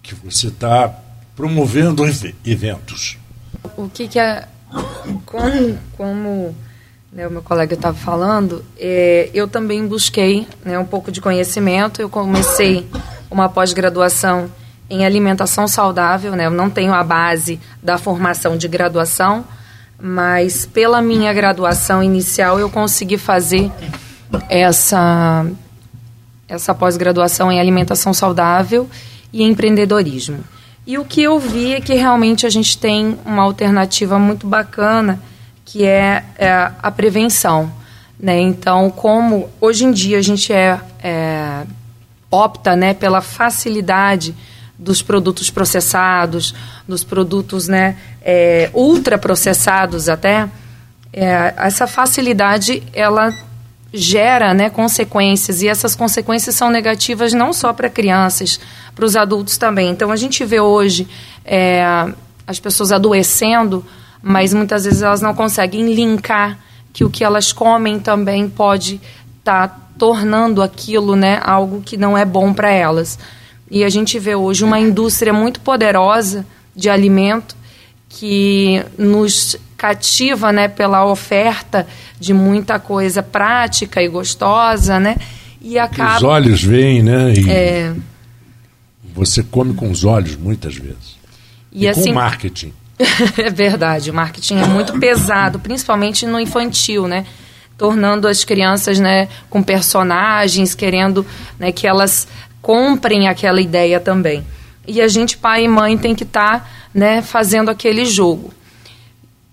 que 0.00 0.14
você 0.14 0.46
está 0.46 0.88
promovendo 1.34 2.04
eventos. 2.44 3.18
O 3.76 3.88
que, 3.88 4.06
que 4.06 4.18
é 4.20 4.46
como, 5.24 5.78
como 5.96 6.54
né, 7.16 7.26
o 7.26 7.30
meu 7.30 7.40
colega 7.40 7.72
estava 7.72 7.96
falando, 7.96 8.62
é, 8.78 9.30
eu 9.32 9.48
também 9.48 9.86
busquei 9.86 10.46
né, 10.62 10.78
um 10.78 10.84
pouco 10.84 11.10
de 11.10 11.18
conhecimento. 11.18 12.02
Eu 12.02 12.10
comecei 12.10 12.86
uma 13.30 13.48
pós-graduação 13.48 14.50
em 14.90 15.06
alimentação 15.06 15.66
saudável. 15.66 16.32
Né, 16.32 16.44
eu 16.44 16.50
não 16.50 16.68
tenho 16.68 16.92
a 16.92 17.02
base 17.02 17.58
da 17.82 17.96
formação 17.96 18.58
de 18.58 18.68
graduação, 18.68 19.46
mas 19.98 20.66
pela 20.66 21.00
minha 21.00 21.32
graduação 21.32 22.02
inicial 22.02 22.60
eu 22.60 22.68
consegui 22.68 23.16
fazer 23.16 23.72
essa, 24.50 25.46
essa 26.46 26.74
pós-graduação 26.74 27.50
em 27.50 27.58
alimentação 27.58 28.12
saudável 28.12 28.90
e 29.32 29.42
empreendedorismo. 29.42 30.44
E 30.86 30.98
o 30.98 31.04
que 31.04 31.22
eu 31.22 31.38
vi 31.38 31.72
é 31.72 31.80
que 31.80 31.94
realmente 31.94 32.44
a 32.44 32.50
gente 32.50 32.76
tem 32.76 33.18
uma 33.24 33.42
alternativa 33.42 34.18
muito 34.18 34.46
bacana 34.46 35.18
que 35.66 35.84
é, 35.84 36.24
é 36.38 36.70
a 36.80 36.90
prevenção. 36.90 37.70
Né? 38.18 38.40
Então, 38.40 38.88
como 38.88 39.50
hoje 39.60 39.84
em 39.84 39.90
dia 39.90 40.18
a 40.18 40.22
gente 40.22 40.52
é, 40.52 40.80
é, 41.02 41.64
opta 42.30 42.74
né, 42.74 42.94
pela 42.94 43.20
facilidade 43.20 44.34
dos 44.78 45.02
produtos 45.02 45.50
processados, 45.50 46.54
dos 46.86 47.02
produtos 47.02 47.66
né, 47.66 47.96
é, 48.22 48.70
ultraprocessados 48.72 50.08
até, 50.08 50.48
é, 51.12 51.54
essa 51.56 51.86
facilidade 51.86 52.82
ela 52.92 53.30
gera 53.92 54.54
né, 54.54 54.70
consequências 54.70 55.62
e 55.62 55.68
essas 55.68 55.96
consequências 55.96 56.54
são 56.54 56.70
negativas 56.70 57.32
não 57.32 57.52
só 57.52 57.72
para 57.72 57.88
crianças, 57.88 58.60
para 58.94 59.04
os 59.04 59.16
adultos 59.16 59.56
também. 59.56 59.90
Então 59.90 60.12
a 60.12 60.16
gente 60.16 60.44
vê 60.44 60.60
hoje 60.60 61.08
é, 61.44 61.84
as 62.46 62.60
pessoas 62.60 62.92
adoecendo 62.92 63.84
mas 64.22 64.52
muitas 64.52 64.84
vezes 64.84 65.02
elas 65.02 65.20
não 65.20 65.34
conseguem 65.34 65.94
linkar 65.94 66.58
que 66.92 67.04
o 67.04 67.10
que 67.10 67.22
elas 67.22 67.52
comem 67.52 67.98
também 67.98 68.48
pode 68.48 69.00
estar 69.38 69.68
tá 69.68 69.80
tornando 69.98 70.62
aquilo 70.62 71.16
né, 71.16 71.40
algo 71.42 71.82
que 71.82 71.96
não 71.96 72.16
é 72.16 72.24
bom 72.24 72.52
para 72.52 72.70
elas. 72.70 73.18
E 73.70 73.84
a 73.84 73.88
gente 73.88 74.18
vê 74.18 74.34
hoje 74.34 74.64
uma 74.64 74.78
indústria 74.78 75.32
muito 75.32 75.60
poderosa 75.60 76.46
de 76.74 76.88
alimento 76.88 77.56
que 78.08 78.82
nos 78.96 79.56
cativa 79.76 80.52
né, 80.52 80.68
pela 80.68 81.04
oferta 81.04 81.86
de 82.18 82.32
muita 82.32 82.78
coisa 82.78 83.22
prática 83.22 84.02
e 84.02 84.08
gostosa, 84.08 84.98
né? 84.98 85.16
E 85.60 85.78
acaba... 85.78 86.16
Os 86.16 86.22
olhos 86.22 86.62
veem, 86.62 87.02
né? 87.02 87.34
E 87.34 87.50
é... 87.50 87.94
Você 89.14 89.42
come 89.42 89.74
com 89.74 89.90
os 89.90 90.04
olhos 90.04 90.36
muitas 90.36 90.76
vezes. 90.76 91.16
E, 91.72 91.84
e 91.84 91.88
assim, 91.88 92.10
com 92.10 92.14
marketing. 92.14 92.72
é 93.36 93.50
verdade, 93.50 94.10
o 94.10 94.14
marketing 94.14 94.58
é 94.58 94.66
muito 94.66 94.98
pesado, 94.98 95.58
principalmente 95.58 96.26
no 96.26 96.40
infantil, 96.40 97.06
né? 97.06 97.26
Tornando 97.76 98.26
as 98.26 98.42
crianças 98.42 98.98
né, 98.98 99.28
com 99.50 99.62
personagens, 99.62 100.74
querendo 100.74 101.26
né, 101.58 101.70
que 101.72 101.86
elas 101.86 102.26
comprem 102.62 103.28
aquela 103.28 103.60
ideia 103.60 104.00
também. 104.00 104.46
E 104.86 105.00
a 105.00 105.08
gente, 105.08 105.36
pai 105.36 105.64
e 105.64 105.68
mãe, 105.68 105.98
tem 105.98 106.14
que 106.14 106.24
estar 106.24 106.60
tá, 106.60 106.70
né, 106.94 107.20
fazendo 107.20 107.70
aquele 107.70 108.06
jogo. 108.06 108.52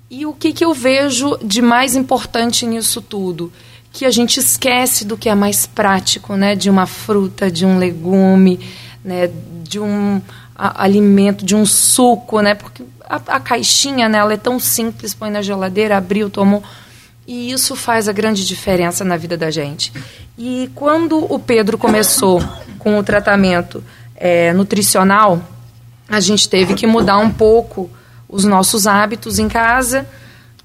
E 0.10 0.26
o 0.26 0.34
que, 0.34 0.54
que 0.54 0.64
eu 0.64 0.74
vejo 0.74 1.38
de 1.44 1.62
mais 1.62 1.96
importante 1.96 2.66
nisso 2.66 3.02
tudo? 3.02 3.52
Que 3.92 4.06
a 4.06 4.12
gente 4.12 4.40
esquece 4.40 5.04
do 5.04 5.18
que 5.18 5.28
é 5.28 5.36
mais 5.36 5.66
prático, 5.66 6.36
né? 6.36 6.56
De 6.56 6.70
uma 6.70 6.86
fruta, 6.86 7.52
de 7.52 7.66
um 7.66 7.78
legume, 7.78 8.60
né? 9.04 9.30
de 9.74 9.80
um 9.80 10.22
alimento, 10.56 11.44
de 11.44 11.56
um 11.56 11.66
suco, 11.66 12.40
né? 12.42 12.54
Porque 12.54 12.84
a, 13.08 13.16
a 13.16 13.40
caixinha, 13.40 14.08
né? 14.08 14.18
Ela 14.18 14.34
é 14.34 14.38
tão 14.38 14.60
simples, 14.60 15.14
põe 15.14 15.30
na 15.30 15.42
geladeira, 15.42 15.98
abriu, 15.98 16.30
tomou. 16.30 16.64
E 17.28 17.52
isso 17.52 17.76
faz 17.76 18.08
a 18.10 18.12
grande 18.12 18.46
diferença 18.46 19.04
na 19.04 19.16
vida 19.16 19.38
da 19.38 19.50
gente. 19.50 19.94
E 20.38 20.70
quando 20.76 21.32
o 21.32 21.40
Pedro 21.40 21.78
começou 21.78 22.44
com 22.80 22.98
o 22.98 23.04
tratamento 23.04 23.84
é, 24.16 24.52
nutricional, 24.54 25.42
a 26.10 26.20
gente 26.20 26.50
teve 26.50 26.74
que 26.74 26.86
mudar 26.86 27.18
um 27.18 27.30
pouco 27.30 27.90
os 28.28 28.44
nossos 28.44 28.88
hábitos 28.88 29.40
em 29.40 29.48
casa 29.48 30.08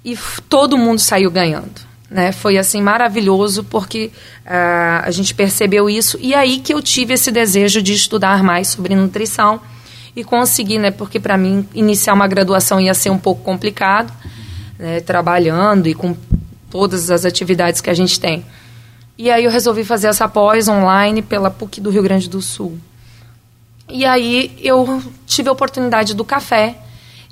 e 0.04 0.16
todo 0.48 0.78
mundo 0.78 0.98
saiu 0.98 1.30
ganhando. 1.30 1.86
Né? 2.10 2.32
Foi 2.32 2.56
assim 2.56 2.80
maravilhoso 2.80 3.62
porque 3.64 4.10
uh, 4.46 5.04
a 5.04 5.10
gente 5.10 5.34
percebeu 5.34 5.90
isso 5.90 6.18
e 6.20 6.34
aí 6.34 6.58
que 6.58 6.72
eu 6.72 6.80
tive 6.80 7.12
esse 7.12 7.30
desejo 7.30 7.82
de 7.82 7.92
estudar 7.92 8.42
mais 8.42 8.68
sobre 8.68 8.94
nutrição 8.94 9.60
e 10.14 10.24
consegui, 10.24 10.78
né? 10.78 10.90
Porque 10.90 11.20
para 11.20 11.36
mim 11.36 11.66
iniciar 11.74 12.14
uma 12.14 12.26
graduação 12.26 12.80
ia 12.80 12.94
ser 12.94 13.10
um 13.10 13.18
pouco 13.18 13.42
complicado, 13.42 14.12
né? 14.78 15.00
trabalhando 15.00 15.88
e 15.88 15.94
com 15.94 16.16
todas 16.70 17.10
as 17.10 17.24
atividades 17.24 17.80
que 17.80 17.90
a 17.90 17.94
gente 17.94 18.18
tem. 18.18 18.44
E 19.16 19.30
aí 19.30 19.44
eu 19.44 19.50
resolvi 19.50 19.84
fazer 19.84 20.06
essa 20.06 20.28
pós 20.28 20.68
online 20.68 21.22
pela 21.22 21.50
PUC 21.50 21.80
do 21.80 21.90
Rio 21.90 22.02
Grande 22.02 22.28
do 22.28 22.40
Sul. 22.40 22.78
E 23.88 24.04
aí 24.04 24.56
eu 24.62 25.02
tive 25.26 25.48
a 25.48 25.52
oportunidade 25.52 26.14
do 26.14 26.24
café. 26.24 26.76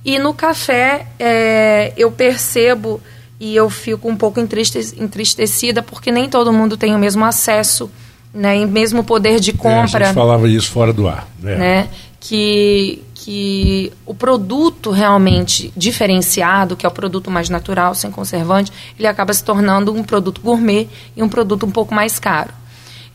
E 0.04 0.18
no 0.18 0.32
café 0.32 1.06
é, 1.18 1.92
eu 1.96 2.10
percebo 2.10 3.00
e 3.38 3.54
eu 3.54 3.68
fico 3.68 4.08
um 4.08 4.16
pouco 4.16 4.40
entristecida 4.40 5.82
porque 5.82 6.10
nem 6.10 6.28
todo 6.28 6.52
mundo 6.52 6.76
tem 6.76 6.94
o 6.94 6.98
mesmo 6.98 7.24
acesso, 7.24 7.90
né, 8.32 8.58
e 8.58 8.66
mesmo 8.66 9.02
poder 9.02 9.40
de 9.40 9.52
compra. 9.52 10.00
É, 10.00 10.02
a 10.02 10.06
gente 10.06 10.14
falava 10.14 10.48
isso 10.48 10.70
fora 10.70 10.92
do 10.92 11.08
ar, 11.08 11.26
né? 11.40 11.56
né? 11.56 11.88
Que 12.20 13.02
que 13.26 13.92
o 14.06 14.14
produto 14.14 14.92
realmente 14.92 15.72
diferenciado, 15.76 16.76
que 16.76 16.86
é 16.86 16.88
o 16.88 16.92
produto 16.92 17.28
mais 17.28 17.48
natural, 17.48 17.92
sem 17.92 18.08
conservante, 18.08 18.70
ele 18.96 19.08
acaba 19.08 19.34
se 19.34 19.42
tornando 19.42 19.92
um 19.92 20.04
produto 20.04 20.40
gourmet 20.40 20.86
e 21.16 21.24
um 21.24 21.28
produto 21.28 21.66
um 21.66 21.70
pouco 21.72 21.92
mais 21.92 22.20
caro. 22.20 22.50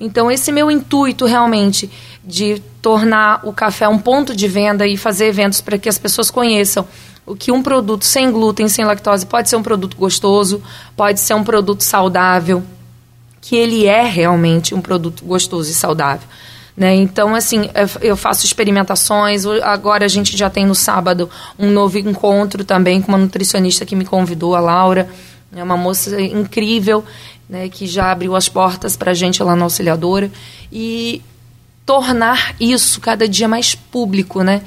Então, 0.01 0.29
esse 0.29 0.51
meu 0.51 0.69
intuito 0.69 1.25
realmente 1.25 1.89
de 2.25 2.61
tornar 2.81 3.39
o 3.45 3.53
café 3.53 3.87
um 3.87 3.97
ponto 3.97 4.35
de 4.35 4.49
venda 4.49 4.85
e 4.85 4.97
fazer 4.97 5.27
eventos 5.27 5.61
para 5.61 5.77
que 5.77 5.87
as 5.87 5.97
pessoas 5.97 6.29
conheçam 6.29 6.85
o 7.25 7.33
que 7.33 7.49
um 7.49 7.63
produto 7.63 8.03
sem 8.03 8.29
glúten, 8.29 8.67
sem 8.67 8.83
lactose, 8.83 9.25
pode 9.25 9.47
ser 9.47 9.55
um 9.55 9.63
produto 9.63 9.95
gostoso, 9.95 10.61
pode 10.97 11.21
ser 11.21 11.35
um 11.35 11.43
produto 11.43 11.81
saudável, 11.81 12.61
que 13.41 13.55
ele 13.55 13.87
é 13.87 14.03
realmente 14.03 14.73
um 14.73 14.81
produto 14.81 15.25
gostoso 15.25 15.69
e 15.69 15.73
saudável. 15.73 16.27
Né? 16.77 16.95
Então, 16.95 17.35
assim, 17.35 17.69
eu 18.01 18.15
faço 18.15 18.45
experimentações. 18.45 19.45
Agora 19.63 20.05
a 20.05 20.07
gente 20.07 20.37
já 20.37 20.49
tem 20.49 20.65
no 20.65 20.75
sábado 20.75 21.29
um 21.59 21.69
novo 21.69 21.97
encontro 21.97 22.63
também 22.63 23.01
com 23.01 23.09
uma 23.11 23.17
nutricionista 23.17 23.85
que 23.85 23.95
me 23.95 24.05
convidou, 24.05 24.55
a 24.55 24.59
Laura. 24.59 25.09
É 25.53 25.61
uma 25.61 25.75
moça 25.75 26.21
incrível 26.21 27.03
né, 27.51 27.67
que 27.67 27.85
já 27.85 28.09
abriu 28.13 28.33
as 28.33 28.47
portas 28.47 28.95
para 28.95 29.11
a 29.11 29.13
gente 29.13 29.43
lá 29.43 29.57
na 29.57 29.65
auxiliadora, 29.65 30.31
e 30.71 31.21
tornar 31.85 32.55
isso 32.57 33.01
cada 33.01 33.27
dia 33.27 33.45
mais 33.45 33.75
público, 33.75 34.41
né? 34.41 34.61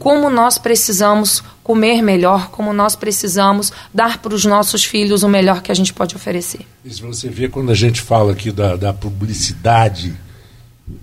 Como 0.00 0.30
nós 0.30 0.56
precisamos 0.56 1.44
comer 1.62 2.00
melhor, 2.00 2.50
como 2.50 2.72
nós 2.72 2.96
precisamos 2.96 3.70
dar 3.92 4.16
para 4.16 4.34
os 4.34 4.46
nossos 4.46 4.82
filhos 4.82 5.22
o 5.22 5.28
melhor 5.28 5.60
que 5.60 5.70
a 5.70 5.74
gente 5.74 5.92
pode 5.92 6.16
oferecer. 6.16 6.66
Isso 6.82 7.06
você 7.06 7.28
vê 7.28 7.50
quando 7.50 7.70
a 7.70 7.74
gente 7.74 8.00
fala 8.00 8.32
aqui 8.32 8.50
da, 8.50 8.76
da 8.76 8.94
publicidade 8.94 10.16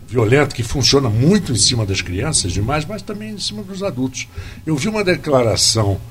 violenta 0.08 0.56
que 0.56 0.64
funciona 0.64 1.10
muito 1.10 1.52
em 1.52 1.56
cima 1.56 1.86
das 1.86 2.02
crianças 2.02 2.52
demais, 2.52 2.86
mas 2.86 3.04
também 3.04 3.34
em 3.34 3.40
cima 3.40 3.62
dos 3.62 3.84
adultos. 3.84 4.28
Eu 4.66 4.76
vi 4.76 4.90
uma 4.90 5.04
declaração 5.04 6.02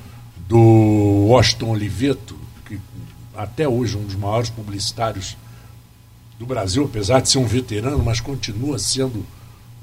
do 0.47 1.27
Washington 1.27 1.71
Oliveto, 1.71 2.39
até 3.35 3.67
hoje 3.67 3.97
um 3.97 4.03
dos 4.03 4.15
maiores 4.15 4.49
publicitários 4.49 5.35
do 6.39 6.45
Brasil, 6.45 6.85
apesar 6.85 7.19
de 7.19 7.29
ser 7.29 7.37
um 7.37 7.45
veterano, 7.45 8.01
mas 8.01 8.21
continua 8.21 8.79
sendo 8.79 9.25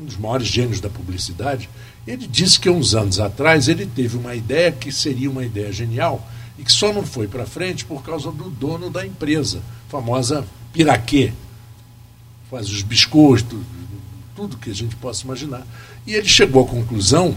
um 0.00 0.06
dos 0.06 0.16
maiores 0.16 0.48
gênios 0.48 0.80
da 0.80 0.88
publicidade. 0.88 1.68
Ele 2.06 2.26
disse 2.26 2.60
que 2.60 2.68
uns 2.68 2.94
anos 2.94 3.18
atrás 3.18 3.68
ele 3.68 3.86
teve 3.86 4.16
uma 4.16 4.34
ideia 4.34 4.70
que 4.70 4.92
seria 4.92 5.30
uma 5.30 5.44
ideia 5.44 5.72
genial 5.72 6.26
e 6.58 6.62
que 6.62 6.72
só 6.72 6.92
não 6.92 7.02
foi 7.02 7.26
para 7.26 7.46
frente 7.46 7.84
por 7.84 8.02
causa 8.02 8.30
do 8.30 8.50
dono 8.50 8.90
da 8.90 9.06
empresa, 9.06 9.62
famosa 9.88 10.44
Piraquê. 10.72 11.32
Faz 12.50 12.68
os 12.68 12.82
biscoitos, 12.82 13.58
tudo 14.36 14.56
que 14.58 14.70
a 14.70 14.74
gente 14.74 14.94
possa 14.96 15.24
imaginar. 15.24 15.66
E 16.06 16.14
ele 16.14 16.28
chegou 16.28 16.64
à 16.64 16.68
conclusão 16.68 17.34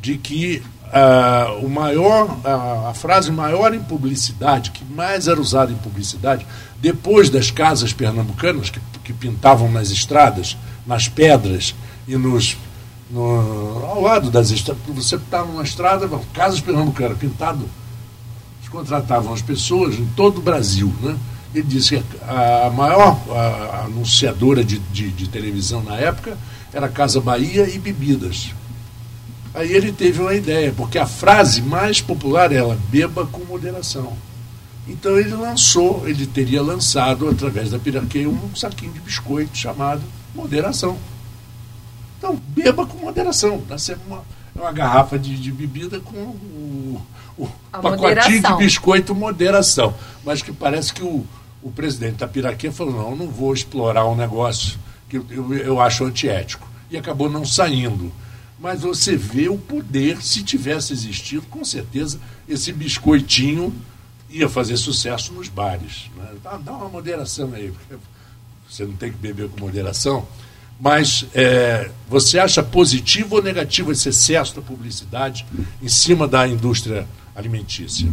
de 0.00 0.16
que 0.16 0.62
uh, 0.86 1.64
o 1.64 1.68
maior, 1.68 2.26
uh, 2.26 2.86
a 2.88 2.94
frase 2.94 3.30
maior 3.30 3.74
em 3.74 3.80
publicidade, 3.80 4.70
que 4.70 4.84
mais 4.84 5.28
era 5.28 5.40
usada 5.40 5.70
em 5.72 5.76
publicidade, 5.76 6.46
depois 6.80 7.28
das 7.28 7.50
casas 7.50 7.92
pernambucanas 7.92 8.70
que, 8.70 8.80
que 9.04 9.12
pintavam 9.12 9.70
nas 9.70 9.90
estradas, 9.90 10.56
nas 10.86 11.08
pedras 11.08 11.74
e 12.06 12.16
nos 12.16 12.56
no, 13.10 13.84
ao 13.84 14.00
lado 14.00 14.30
das 14.30 14.50
estradas. 14.50 14.82
Você 14.88 15.16
estava 15.16 15.46
numa 15.50 15.62
estrada, 15.62 16.08
casas 16.32 16.60
pernambucanas, 16.60 17.18
pintado. 17.18 17.68
Eles 18.58 18.68
contratavam 18.68 19.32
as 19.32 19.42
pessoas 19.42 19.94
em 19.94 20.06
todo 20.16 20.38
o 20.38 20.42
Brasil. 20.42 20.92
Né? 21.02 21.16
Ele 21.54 21.66
disse 21.66 21.96
que 21.96 22.04
a 22.26 22.70
maior 22.70 23.18
a, 23.30 23.84
anunciadora 23.84 24.62
de, 24.62 24.78
de, 24.78 25.10
de 25.10 25.28
televisão 25.28 25.82
na 25.82 25.96
época 25.96 26.36
era 26.72 26.88
Casa 26.88 27.20
Bahia 27.20 27.68
e 27.68 27.78
Bebidas. 27.78 28.50
Aí 29.54 29.72
ele 29.72 29.90
teve 29.90 30.20
uma 30.20 30.34
ideia, 30.34 30.72
porque 30.76 30.98
a 30.98 31.06
frase 31.06 31.62
mais 31.62 32.00
popular 32.00 32.52
é 32.52 32.56
ela, 32.56 32.78
beba 32.90 33.26
com 33.26 33.44
moderação. 33.44 34.12
Então 34.86 35.18
ele 35.18 35.34
lançou, 35.34 36.06
ele 36.06 36.26
teria 36.26 36.62
lançado, 36.62 37.28
através 37.28 37.70
da 37.70 37.78
piraqueia, 37.78 38.28
um 38.28 38.54
saquinho 38.54 38.92
de 38.92 39.00
biscoito 39.00 39.56
chamado 39.56 40.02
moderação. 40.34 40.96
Então, 42.18 42.36
beba 42.48 42.84
com 42.84 42.98
moderação. 42.98 43.62
Dá 43.66 43.76
uma, 44.06 44.22
uma 44.54 44.72
garrafa 44.72 45.18
de, 45.18 45.36
de 45.36 45.50
bebida 45.50 46.00
com 46.00 46.16
o, 46.16 47.00
o 47.38 47.48
pacotinho 47.70 47.96
moderação. 47.96 48.56
de 48.58 48.64
biscoito 48.64 49.14
moderação. 49.14 49.94
Mas 50.24 50.42
que 50.42 50.52
parece 50.52 50.92
que 50.92 51.02
o, 51.02 51.24
o 51.62 51.70
presidente 51.70 52.16
da 52.16 52.28
Piraquê 52.28 52.70
falou, 52.70 52.94
não, 52.94 53.10
eu 53.10 53.16
não 53.16 53.28
vou 53.28 53.54
explorar 53.54 54.06
um 54.06 54.16
negócio 54.16 54.78
que 55.08 55.16
eu, 55.16 55.26
eu, 55.30 55.54
eu 55.54 55.80
acho 55.80 56.04
antiético. 56.04 56.68
E 56.90 56.96
acabou 56.96 57.30
não 57.30 57.44
saindo 57.44 58.12
mas 58.58 58.80
você 58.80 59.16
vê 59.16 59.48
o 59.48 59.56
poder, 59.56 60.20
se 60.20 60.42
tivesse 60.42 60.92
existido, 60.92 61.42
com 61.42 61.64
certeza 61.64 62.18
esse 62.48 62.72
biscoitinho 62.72 63.72
ia 64.28 64.48
fazer 64.48 64.76
sucesso 64.76 65.32
nos 65.32 65.48
bares. 65.48 66.10
Né? 66.16 66.34
Dá, 66.42 66.56
dá, 66.56 66.72
uma 66.72 66.88
moderação 66.88 67.52
aí, 67.54 67.72
você 68.68 68.84
não 68.84 68.94
tem 68.94 69.12
que 69.12 69.18
beber 69.18 69.48
com 69.48 69.60
moderação. 69.60 70.26
Mas 70.80 71.26
é, 71.34 71.90
você 72.08 72.38
acha 72.38 72.62
positivo 72.62 73.36
ou 73.36 73.42
negativo 73.42 73.90
esse 73.90 74.08
excesso 74.08 74.54
da 74.54 74.62
publicidade 74.62 75.44
em 75.82 75.88
cima 75.88 76.28
da 76.28 76.46
indústria 76.46 77.06
alimentícia? 77.34 78.08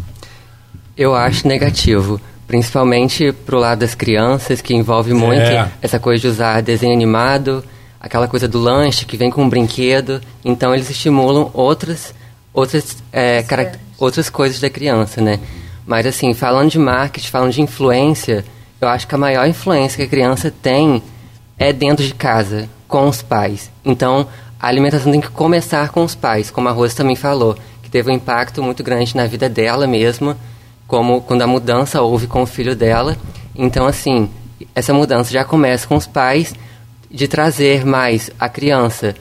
Eu 0.98 1.14
acho 1.14 1.48
negativo, 1.48 2.20
principalmente 2.48 3.32
para 3.32 3.56
o 3.56 3.60
lado 3.60 3.80
das 3.80 3.94
crianças, 3.94 4.62
que 4.62 4.74
envolve 4.74 5.14
muito 5.14 5.42
é. 5.42 5.72
essa 5.82 6.00
coisa 6.00 6.22
de 6.22 6.28
usar 6.28 6.62
desenho 6.62 6.94
animado, 6.94 7.64
aquela 8.00 8.28
coisa 8.28 8.48
do 8.48 8.60
lanche 8.60 9.06
que 9.06 9.18
vem 9.18 9.30
com 9.30 9.44
um 9.44 9.50
brinquedo. 9.50 10.20
Então 10.44 10.74
eles 10.74 10.90
estimulam 10.90 11.52
outras 11.54 12.16
outras 12.52 12.98
é, 13.12 13.44
outras 13.98 14.30
coisas 14.30 14.60
da 14.60 14.70
criança, 14.70 15.22
né? 15.22 15.40
Mas 15.86 16.06
assim, 16.08 16.34
falando 16.34 16.72
de 16.72 16.80
marketing, 16.80 17.28
falando 17.28 17.52
de 17.52 17.62
influência, 17.62 18.44
eu 18.82 18.88
acho 18.88 19.08
que 19.08 19.14
a 19.14 19.18
maior 19.18 19.48
influência 19.48 19.98
que 19.98 20.04
a 20.04 20.08
criança 20.08 20.50
tem 20.50 21.04
é 21.58 21.72
dentro 21.74 22.06
de 22.06 22.14
casa, 22.14 22.70
com 22.88 23.08
os 23.08 23.22
pais. 23.22 23.72
Então, 23.84 24.28
a 24.60 24.68
alimentação 24.68 25.12
tem 25.12 25.22
que 25.22 25.30
começar 25.30 25.90
com 25.90 26.04
os 26.04 26.16
pais, 26.16 26.50
como 26.52 26.70
a 26.70 26.72
Rosa 26.72 26.96
também 26.96 27.16
falou, 27.16 27.58
que 27.82 27.90
teve 27.90 28.10
um 28.12 28.16
impacto 28.16 28.64
muito 28.64 28.84
grande 28.84 29.16
na 29.16 29.28
vida 29.28 29.48
dela 29.50 29.88
mesma, 29.88 30.38
como 30.88 31.22
quando 31.22 31.42
a 31.42 31.48
mudança 31.48 32.02
houve 32.02 32.28
com 32.28 32.42
o 32.42 32.48
filho 32.48 32.76
dela. 32.76 33.18
Então, 33.56 33.86
assim, 33.86 34.30
essa 34.74 34.94
mudança 34.94 35.32
já 35.32 35.44
começa 35.44 35.88
com 35.88 35.96
os 35.96 36.08
pais 36.08 36.54
de 37.10 37.28
trazer 37.28 37.86
mais 37.86 38.30
a 38.40 38.50
criança 38.50 39.16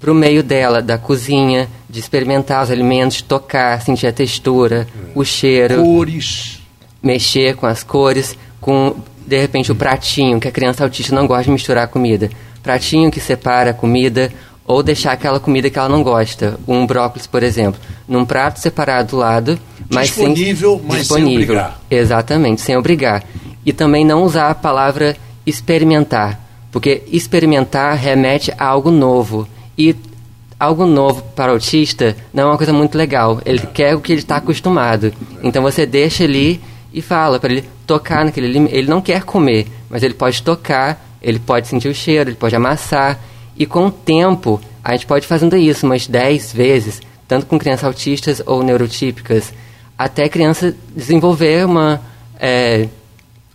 para 0.00 0.12
o 0.12 0.14
meio 0.14 0.42
dela, 0.42 0.82
da 0.82 0.98
cozinha, 0.98 1.68
de 1.88 1.98
experimentar 1.98 2.62
os 2.62 2.70
alimentos, 2.70 3.18
de 3.18 3.24
tocar, 3.24 3.80
sentir 3.80 4.06
a 4.06 4.12
textura, 4.12 4.86
é. 4.94 5.12
o 5.14 5.24
cheiro. 5.24 5.82
Cores. 5.82 6.60
Mexer 7.02 7.54
com 7.56 7.66
as 7.66 7.82
cores, 7.82 8.36
com, 8.60 8.96
de 9.26 9.40
repente, 9.40 9.72
o 9.72 9.74
pratinho, 9.74 10.40
que 10.40 10.48
a 10.48 10.52
criança 10.52 10.84
autista 10.84 11.14
não 11.14 11.26
gosta 11.26 11.44
de 11.44 11.50
misturar 11.50 11.88
comida. 11.88 12.30
Pratinho 12.62 13.10
que 13.10 13.20
separa 13.20 13.70
a 13.70 13.74
comida, 13.74 14.32
ou 14.66 14.82
deixar 14.82 15.12
aquela 15.12 15.38
comida 15.38 15.68
que 15.68 15.78
ela 15.78 15.88
não 15.88 16.02
gosta, 16.02 16.58
um 16.66 16.86
brócolis, 16.86 17.26
por 17.26 17.42
exemplo, 17.42 17.80
num 18.08 18.24
prato 18.24 18.60
separado 18.60 19.10
do 19.10 19.16
lado, 19.16 19.58
mas 19.90 20.08
disponível, 20.08 20.78
sem, 20.78 20.88
mas 20.88 20.98
disponível, 21.00 21.32
sem 21.32 21.42
obrigar. 21.42 21.80
Exatamente, 21.90 22.60
sem 22.60 22.76
obrigar. 22.76 23.24
E 23.64 23.72
também 23.72 24.04
não 24.04 24.22
usar 24.22 24.50
a 24.50 24.54
palavra 24.54 25.16
experimentar, 25.46 26.40
porque 26.72 27.02
experimentar 27.08 27.96
remete 27.96 28.52
a 28.58 28.66
algo 28.66 28.90
novo. 28.90 29.46
E 29.76 29.94
algo 30.58 30.86
novo 30.86 31.22
para 31.34 31.50
o 31.50 31.54
autista 31.54 32.16
não 32.32 32.44
é 32.44 32.46
uma 32.46 32.56
coisa 32.56 32.72
muito 32.72 32.96
legal. 32.96 33.40
Ele 33.44 33.66
quer 33.72 33.94
o 33.94 34.00
que 34.00 34.12
ele 34.12 34.20
está 34.20 34.36
acostumado. 34.36 35.12
Então 35.42 35.62
você 35.62 35.84
deixa 35.84 36.24
ali 36.24 36.60
e 36.92 37.02
fala 37.02 37.38
para 37.38 37.52
ele 37.52 37.64
tocar 37.84 38.24
naquele 38.24 38.46
ele 38.68 38.88
não 38.88 39.00
quer 39.00 39.22
comer, 39.22 39.66
mas 39.88 40.02
ele 40.02 40.14
pode 40.14 40.42
tocar, 40.42 41.04
ele 41.22 41.38
pode 41.38 41.68
sentir 41.68 41.88
o 41.88 41.94
cheiro, 41.94 42.30
ele 42.30 42.36
pode 42.36 42.54
amassar 42.54 43.18
e 43.56 43.66
com 43.66 43.86
o 43.86 43.90
tempo 43.90 44.60
a 44.82 44.92
gente 44.92 45.06
pode 45.06 45.26
fazendo 45.26 45.56
isso 45.56 45.86
umas 45.86 46.06
10 46.06 46.52
vezes, 46.52 47.00
tanto 47.26 47.46
com 47.46 47.58
crianças 47.58 47.84
autistas 47.84 48.42
ou 48.44 48.62
neurotípicas, 48.62 49.52
até 49.96 50.24
a 50.24 50.28
criança 50.28 50.74
desenvolver 50.94 51.64
uma 51.64 52.00
é, 52.38 52.88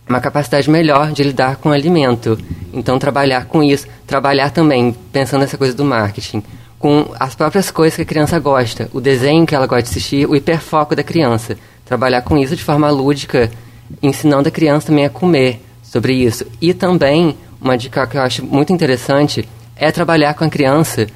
uma 0.08 0.20
capacidade 0.20 0.68
melhor 0.68 1.12
de 1.12 1.22
lidar 1.22 1.56
com 1.56 1.68
o 1.68 1.72
alimento. 1.72 2.36
Então 2.72 2.98
trabalhar 2.98 3.44
com 3.46 3.62
isso, 3.62 3.86
trabalhar 4.06 4.50
também 4.50 4.94
pensando 5.12 5.42
nessa 5.42 5.56
coisa 5.56 5.74
do 5.74 5.84
marketing 5.84 6.42
com 6.80 7.12
as 7.20 7.34
próprias 7.34 7.70
coisas 7.70 7.94
que 7.94 8.02
a 8.02 8.06
criança 8.06 8.38
gosta, 8.38 8.88
o 8.94 9.02
desenho 9.02 9.46
que 9.46 9.54
ela 9.54 9.66
gosta 9.66 9.82
de 9.82 9.90
assistir, 9.90 10.26
o 10.26 10.34
hiperfoco 10.34 10.96
da 10.96 11.02
criança. 11.02 11.58
Trabalhar 11.84 12.22
com 12.22 12.38
isso 12.38 12.56
de 12.56 12.64
forma 12.64 12.90
lúdica, 12.90 13.50
ensinando 14.02 14.48
a 14.48 14.52
criança 14.52 14.88
também 14.88 15.04
a 15.04 15.10
comer 15.10 15.60
sobre 15.82 16.14
isso. 16.14 16.46
E 16.60 16.72
também, 16.72 17.36
uma 17.60 17.76
dica 17.76 18.06
que 18.06 18.16
eu 18.16 18.22
acho 18.22 18.44
muito 18.44 18.72
interessante 18.72 19.48
é 19.76 19.90
trabalhar 19.90 20.34
com 20.34 20.44
a 20.44 20.48
criança 20.48 21.06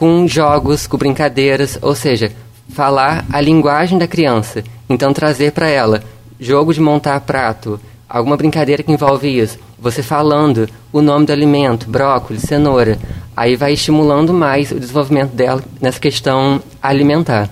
com 0.00 0.26
jogos, 0.26 0.86
com 0.86 0.96
brincadeiras, 0.96 1.78
ou 1.82 1.94
seja, 1.94 2.32
falar 2.70 3.26
a 3.30 3.38
linguagem 3.38 3.98
da 3.98 4.06
criança. 4.06 4.64
Então, 4.88 5.12
trazer 5.12 5.52
para 5.52 5.68
ela 5.68 6.02
jogo 6.38 6.72
de 6.72 6.80
montar 6.80 7.20
prato, 7.20 7.78
alguma 8.08 8.34
brincadeira 8.34 8.82
que 8.82 8.90
envolve 8.90 9.28
isso. 9.28 9.58
Você 9.78 10.02
falando 10.02 10.66
o 10.90 11.02
nome 11.02 11.26
do 11.26 11.32
alimento, 11.32 11.88
brócolis, 11.88 12.42
cenoura, 12.42 12.98
aí 13.36 13.56
vai 13.56 13.74
estimulando 13.74 14.32
mais 14.32 14.70
o 14.70 14.80
desenvolvimento 14.80 15.34
dela 15.34 15.62
nessa 15.80 16.00
questão 16.00 16.62
alimentar. 16.82 17.50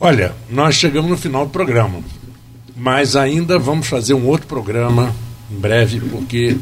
Olha, 0.00 0.34
nós 0.50 0.74
chegamos 0.74 1.08
no 1.08 1.16
final 1.16 1.46
do 1.46 1.52
programa, 1.52 2.00
mas 2.76 3.16
ainda 3.16 3.58
vamos 3.58 3.86
fazer 3.86 4.14
um 4.14 4.26
outro 4.26 4.46
programa 4.46 5.14
em 5.50 5.58
breve, 5.58 6.00
porque 6.00 6.56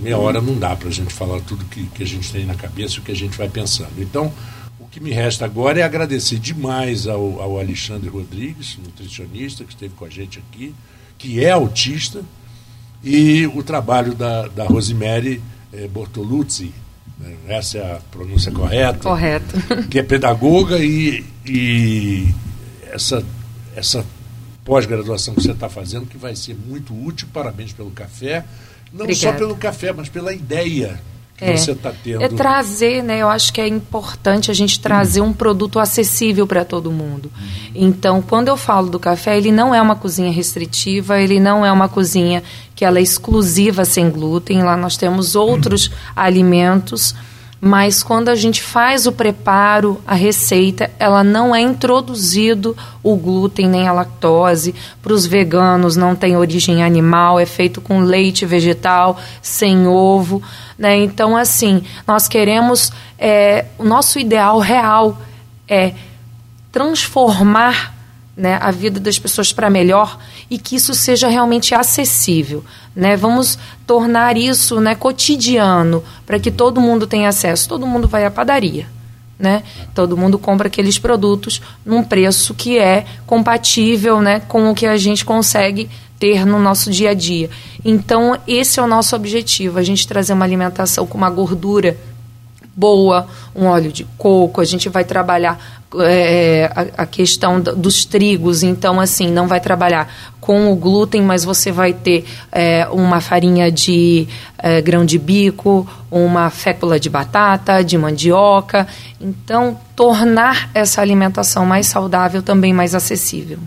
meia 0.00 0.18
hora 0.18 0.40
não 0.40 0.58
dá 0.58 0.76
para 0.76 0.88
a 0.88 0.92
gente 0.92 1.12
falar 1.12 1.40
tudo 1.40 1.64
que, 1.64 1.84
que 1.86 2.02
a 2.02 2.06
gente 2.06 2.30
tem 2.30 2.44
na 2.44 2.54
cabeça 2.54 2.96
e 2.96 2.98
o 2.98 3.02
que 3.02 3.12
a 3.12 3.16
gente 3.16 3.36
vai 3.36 3.48
pensando. 3.48 3.92
Então, 3.98 4.32
o 4.78 4.86
que 4.86 5.00
me 5.00 5.10
resta 5.10 5.44
agora 5.44 5.80
é 5.80 5.82
agradecer 5.82 6.38
demais 6.38 7.06
ao, 7.06 7.40
ao 7.40 7.58
Alexandre 7.58 8.08
Rodrigues, 8.08 8.78
nutricionista, 8.82 9.64
que 9.64 9.70
esteve 9.70 9.94
com 9.94 10.04
a 10.04 10.10
gente 10.10 10.38
aqui 10.38 10.74
que 11.18 11.44
é 11.44 11.50
autista, 11.50 12.22
e 13.02 13.46
o 13.48 13.62
trabalho 13.62 14.14
da, 14.14 14.46
da 14.46 14.64
Rosemary 14.64 15.42
eh, 15.72 15.88
Bortoluzzi, 15.88 16.72
né? 17.18 17.34
essa 17.48 17.78
é 17.78 17.96
a 17.96 18.00
pronúncia 18.10 18.52
correta. 18.52 19.00
Correto. 19.00 19.56
Que 19.90 19.98
é 19.98 20.02
pedagoga 20.02 20.78
e, 20.78 21.24
e 21.44 22.28
essa, 22.92 23.24
essa 23.74 24.04
pós-graduação 24.68 25.34
que 25.34 25.42
você 25.42 25.52
está 25.52 25.70
fazendo, 25.70 26.04
que 26.04 26.18
vai 26.18 26.36
ser 26.36 26.54
muito 26.54 26.92
útil. 26.94 27.26
Parabéns 27.32 27.72
pelo 27.72 27.90
café. 27.90 28.44
Não 28.92 29.04
Obrigada. 29.04 29.32
só 29.32 29.38
pelo 29.38 29.56
café, 29.56 29.94
mas 29.94 30.10
pela 30.10 30.32
ideia 30.34 31.00
que 31.38 31.44
é, 31.44 31.56
você 31.56 31.72
está 31.72 31.90
tendo. 32.04 32.22
É 32.22 32.28
trazer, 32.28 33.02
né? 33.02 33.22
Eu 33.22 33.30
acho 33.30 33.50
que 33.50 33.60
é 33.62 33.66
importante 33.66 34.50
a 34.50 34.54
gente 34.54 34.78
trazer 34.78 35.22
um 35.22 35.32
produto 35.32 35.78
acessível 35.78 36.46
para 36.46 36.66
todo 36.66 36.90
mundo. 36.90 37.32
Uhum. 37.34 37.70
Então, 37.76 38.20
quando 38.20 38.48
eu 38.48 38.58
falo 38.58 38.90
do 38.90 38.98
café, 38.98 39.38
ele 39.38 39.50
não 39.50 39.74
é 39.74 39.80
uma 39.80 39.96
cozinha 39.96 40.30
restritiva, 40.30 41.18
ele 41.18 41.40
não 41.40 41.64
é 41.64 41.72
uma 41.72 41.88
cozinha 41.88 42.42
que 42.74 42.84
ela 42.84 42.98
é 42.98 43.02
exclusiva 43.02 43.86
sem 43.86 44.10
glúten. 44.10 44.62
Lá 44.62 44.76
nós 44.76 44.98
temos 44.98 45.34
outros 45.34 45.86
uhum. 45.86 45.94
alimentos 46.14 47.14
mas 47.60 48.04
quando 48.04 48.28
a 48.28 48.36
gente 48.36 48.62
faz 48.62 49.06
o 49.06 49.12
preparo, 49.12 50.00
a 50.06 50.14
receita, 50.14 50.90
ela 50.98 51.24
não 51.24 51.54
é 51.54 51.60
introduzido 51.60 52.76
o 53.02 53.16
glúten 53.16 53.68
nem 53.68 53.88
a 53.88 53.92
lactose. 53.92 54.74
Para 55.02 55.12
os 55.12 55.26
veganos 55.26 55.96
não 55.96 56.14
tem 56.14 56.36
origem 56.36 56.84
animal, 56.84 57.40
é 57.40 57.46
feito 57.46 57.80
com 57.80 58.00
leite 58.00 58.46
vegetal, 58.46 59.18
sem 59.42 59.88
ovo. 59.88 60.40
Né? 60.78 60.96
Então, 60.98 61.36
assim, 61.36 61.82
nós 62.06 62.28
queremos. 62.28 62.92
É, 63.18 63.64
o 63.76 63.84
nosso 63.84 64.20
ideal 64.20 64.60
real 64.60 65.18
é 65.66 65.94
transformar 66.70 67.92
né, 68.36 68.56
a 68.62 68.70
vida 68.70 69.00
das 69.00 69.18
pessoas 69.18 69.52
para 69.52 69.68
melhor 69.68 70.16
e 70.50 70.58
que 70.58 70.76
isso 70.76 70.94
seja 70.94 71.28
realmente 71.28 71.74
acessível. 71.74 72.64
Né? 72.94 73.16
Vamos 73.16 73.58
tornar 73.86 74.36
isso 74.36 74.80
né, 74.80 74.94
cotidiano 74.94 76.02
para 76.26 76.38
que 76.38 76.50
todo 76.50 76.80
mundo 76.80 77.06
tenha 77.06 77.28
acesso. 77.28 77.68
Todo 77.68 77.86
mundo 77.86 78.08
vai 78.08 78.24
à 78.24 78.30
padaria. 78.30 78.86
Né? 79.38 79.62
Todo 79.94 80.16
mundo 80.16 80.38
compra 80.38 80.66
aqueles 80.66 80.98
produtos 80.98 81.62
num 81.84 82.02
preço 82.02 82.54
que 82.54 82.78
é 82.78 83.04
compatível 83.26 84.20
né, 84.20 84.40
com 84.40 84.70
o 84.70 84.74
que 84.74 84.86
a 84.86 84.96
gente 84.96 85.24
consegue 85.24 85.88
ter 86.18 86.44
no 86.44 86.58
nosso 86.58 86.90
dia 86.90 87.10
a 87.10 87.14
dia. 87.14 87.48
Então, 87.84 88.36
esse 88.46 88.80
é 88.80 88.82
o 88.82 88.86
nosso 88.86 89.14
objetivo: 89.14 89.78
a 89.78 89.82
gente 89.82 90.08
trazer 90.08 90.32
uma 90.32 90.44
alimentação 90.44 91.06
com 91.06 91.16
uma 91.16 91.30
gordura 91.30 91.96
boa, 92.74 93.26
um 93.54 93.66
óleo 93.66 93.92
de 93.92 94.04
coco, 94.16 94.60
a 94.60 94.64
gente 94.64 94.88
vai 94.88 95.04
trabalhar 95.04 95.77
é, 95.96 96.70
a, 96.74 97.02
a, 97.02 97.06
questão 97.06 97.60
dos 97.60 98.04
trigos, 98.04 98.62
então 98.62 99.00
assim, 99.00 99.30
não 99.30 99.48
vai 99.48 99.60
trabalhar 99.60 100.12
com 100.40 100.70
o 100.70 100.76
glúten, 100.76 101.22
mas 101.22 101.44
você 101.44 101.72
vai 101.72 101.92
ter 101.92 102.24
é, 102.52 102.86
uma 102.88 103.20
farinha 103.20 103.70
de 103.72 104.26
é, 104.58 104.80
grão 104.82 105.04
de 105.04 105.18
bico, 105.18 105.88
uma 106.10 106.50
fécula 106.50 107.00
de 107.00 107.08
batata, 107.08 107.82
de 107.82 107.96
mandioca, 107.96 108.86
então 109.20 109.78
tornar 109.96 110.70
essa 110.74 111.00
alimentação 111.00 111.64
mais 111.64 111.86
saudável 111.86 112.42
também 112.42 112.72
mais 112.72 112.94
acessível. 112.94 113.58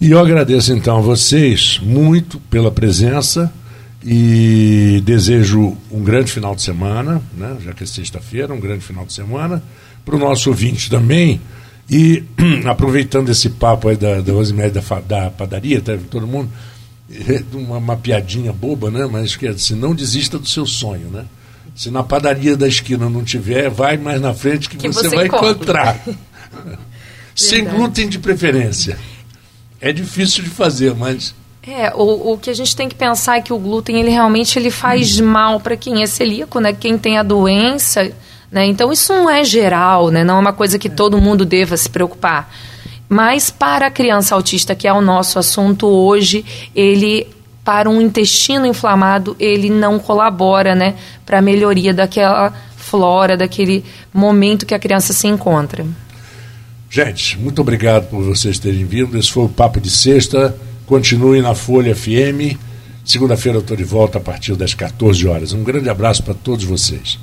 E 0.00 0.10
eu 0.10 0.18
agradeço 0.18 0.72
então 0.72 0.98
a 0.98 1.00
vocês 1.00 1.80
muito 1.82 2.38
pela 2.50 2.70
presença 2.70 3.52
e 4.04 5.02
desejo 5.04 5.76
um 5.90 6.02
grande 6.04 6.30
final 6.30 6.54
de 6.54 6.62
semana, 6.62 7.20
né? 7.36 7.56
já 7.64 7.72
que 7.72 7.82
é 7.82 7.86
sexta-feira, 7.86 8.52
um 8.52 8.60
grande 8.60 8.84
final 8.84 9.04
de 9.04 9.12
semana, 9.12 9.62
para 10.06 10.14
o 10.14 10.18
nosso 10.18 10.48
ouvinte 10.48 10.88
também. 10.88 11.40
E 11.90 12.24
aproveitando 12.64 13.28
esse 13.28 13.50
papo 13.50 13.88
aí 13.88 13.96
da, 13.96 14.20
da 14.20 14.32
Rosemary 14.32 14.70
da, 14.70 14.80
da 15.00 15.30
padaria, 15.30 15.80
tá, 15.80 15.98
todo 16.10 16.26
mundo, 16.26 16.50
é 17.10 17.42
uma, 17.52 17.76
uma, 17.76 17.96
piadinha 17.96 18.52
boba, 18.52 18.90
né? 18.90 19.06
Mas 19.10 19.36
que 19.36 19.46
assim, 19.46 19.74
não 19.74 19.94
desista 19.94 20.38
do 20.38 20.48
seu 20.48 20.64
sonho, 20.64 21.08
né? 21.08 21.24
Se 21.74 21.90
na 21.90 22.02
padaria 22.02 22.56
da 22.56 22.66
esquina 22.66 23.10
não 23.10 23.22
tiver, 23.22 23.68
vai 23.68 23.98
mais 23.98 24.20
na 24.20 24.32
frente 24.32 24.68
que, 24.68 24.76
que 24.76 24.88
você, 24.88 25.08
você, 25.08 25.16
vai 25.16 25.26
encontrar. 25.26 26.00
Sem 27.34 27.64
glúten 27.64 28.08
de 28.08 28.18
preferência. 28.18 28.98
É 29.78 29.92
difícil 29.92 30.42
de 30.42 30.48
fazer, 30.48 30.94
mas 30.94 31.34
é, 31.66 31.92
o, 31.94 32.32
o 32.32 32.38
que 32.38 32.48
a 32.48 32.54
gente 32.54 32.76
tem 32.76 32.88
que 32.88 32.94
pensar 32.94 33.38
é 33.38 33.40
que 33.40 33.52
o 33.52 33.58
glúten, 33.58 33.98
ele 33.98 34.10
realmente 34.10 34.56
ele 34.56 34.70
faz 34.70 35.18
hum. 35.18 35.26
mal 35.26 35.58
para 35.58 35.76
quem 35.76 36.02
é 36.02 36.06
celíaco, 36.06 36.60
né? 36.60 36.72
Quem 36.72 36.96
tem 36.96 37.18
a 37.18 37.24
doença, 37.24 38.10
né? 38.56 38.64
Então 38.64 38.90
isso 38.90 39.12
não 39.12 39.28
é 39.28 39.44
geral, 39.44 40.08
né? 40.08 40.24
Não 40.24 40.38
é 40.38 40.40
uma 40.40 40.52
coisa 40.52 40.78
que 40.78 40.88
todo 40.88 41.20
mundo 41.20 41.44
deva 41.44 41.76
se 41.76 41.90
preocupar. 41.90 42.50
Mas 43.06 43.50
para 43.50 43.88
a 43.88 43.90
criança 43.90 44.34
autista, 44.34 44.74
que 44.74 44.88
é 44.88 44.92
o 44.92 45.02
nosso 45.02 45.38
assunto 45.38 45.86
hoje, 45.86 46.42
ele 46.74 47.26
para 47.62 47.90
um 47.90 48.00
intestino 48.00 48.64
inflamado, 48.64 49.36
ele 49.38 49.68
não 49.68 49.98
colabora, 49.98 50.74
né, 50.74 50.94
para 51.26 51.38
a 51.38 51.42
melhoria 51.42 51.92
daquela 51.92 52.54
flora, 52.76 53.36
daquele 53.36 53.84
momento 54.14 54.64
que 54.64 54.72
a 54.72 54.78
criança 54.78 55.12
se 55.12 55.26
encontra. 55.26 55.84
Gente, 56.88 57.36
muito 57.36 57.60
obrigado 57.60 58.08
por 58.08 58.22
vocês 58.22 58.60
terem 58.60 58.84
vindo. 58.84 59.18
Esse 59.18 59.32
foi 59.32 59.44
o 59.44 59.48
Papo 59.48 59.80
de 59.80 59.90
Sexta. 59.90 60.56
Continue 60.86 61.42
na 61.42 61.56
Folha 61.56 61.94
FM. 61.94 62.56
Segunda-feira 63.04 63.58
eu 63.58 63.62
estou 63.62 63.76
de 63.76 63.84
volta 63.84 64.18
a 64.18 64.20
partir 64.20 64.54
das 64.54 64.72
14 64.72 65.26
horas. 65.26 65.52
Um 65.52 65.64
grande 65.64 65.90
abraço 65.90 66.22
para 66.22 66.34
todos 66.34 66.64
vocês. 66.64 67.18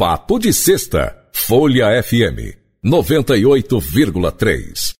Papo 0.00 0.38
de 0.38 0.52
Sexta, 0.52 1.28
Folha 1.32 2.00
FM 2.00 2.56
98,3. 2.84 4.97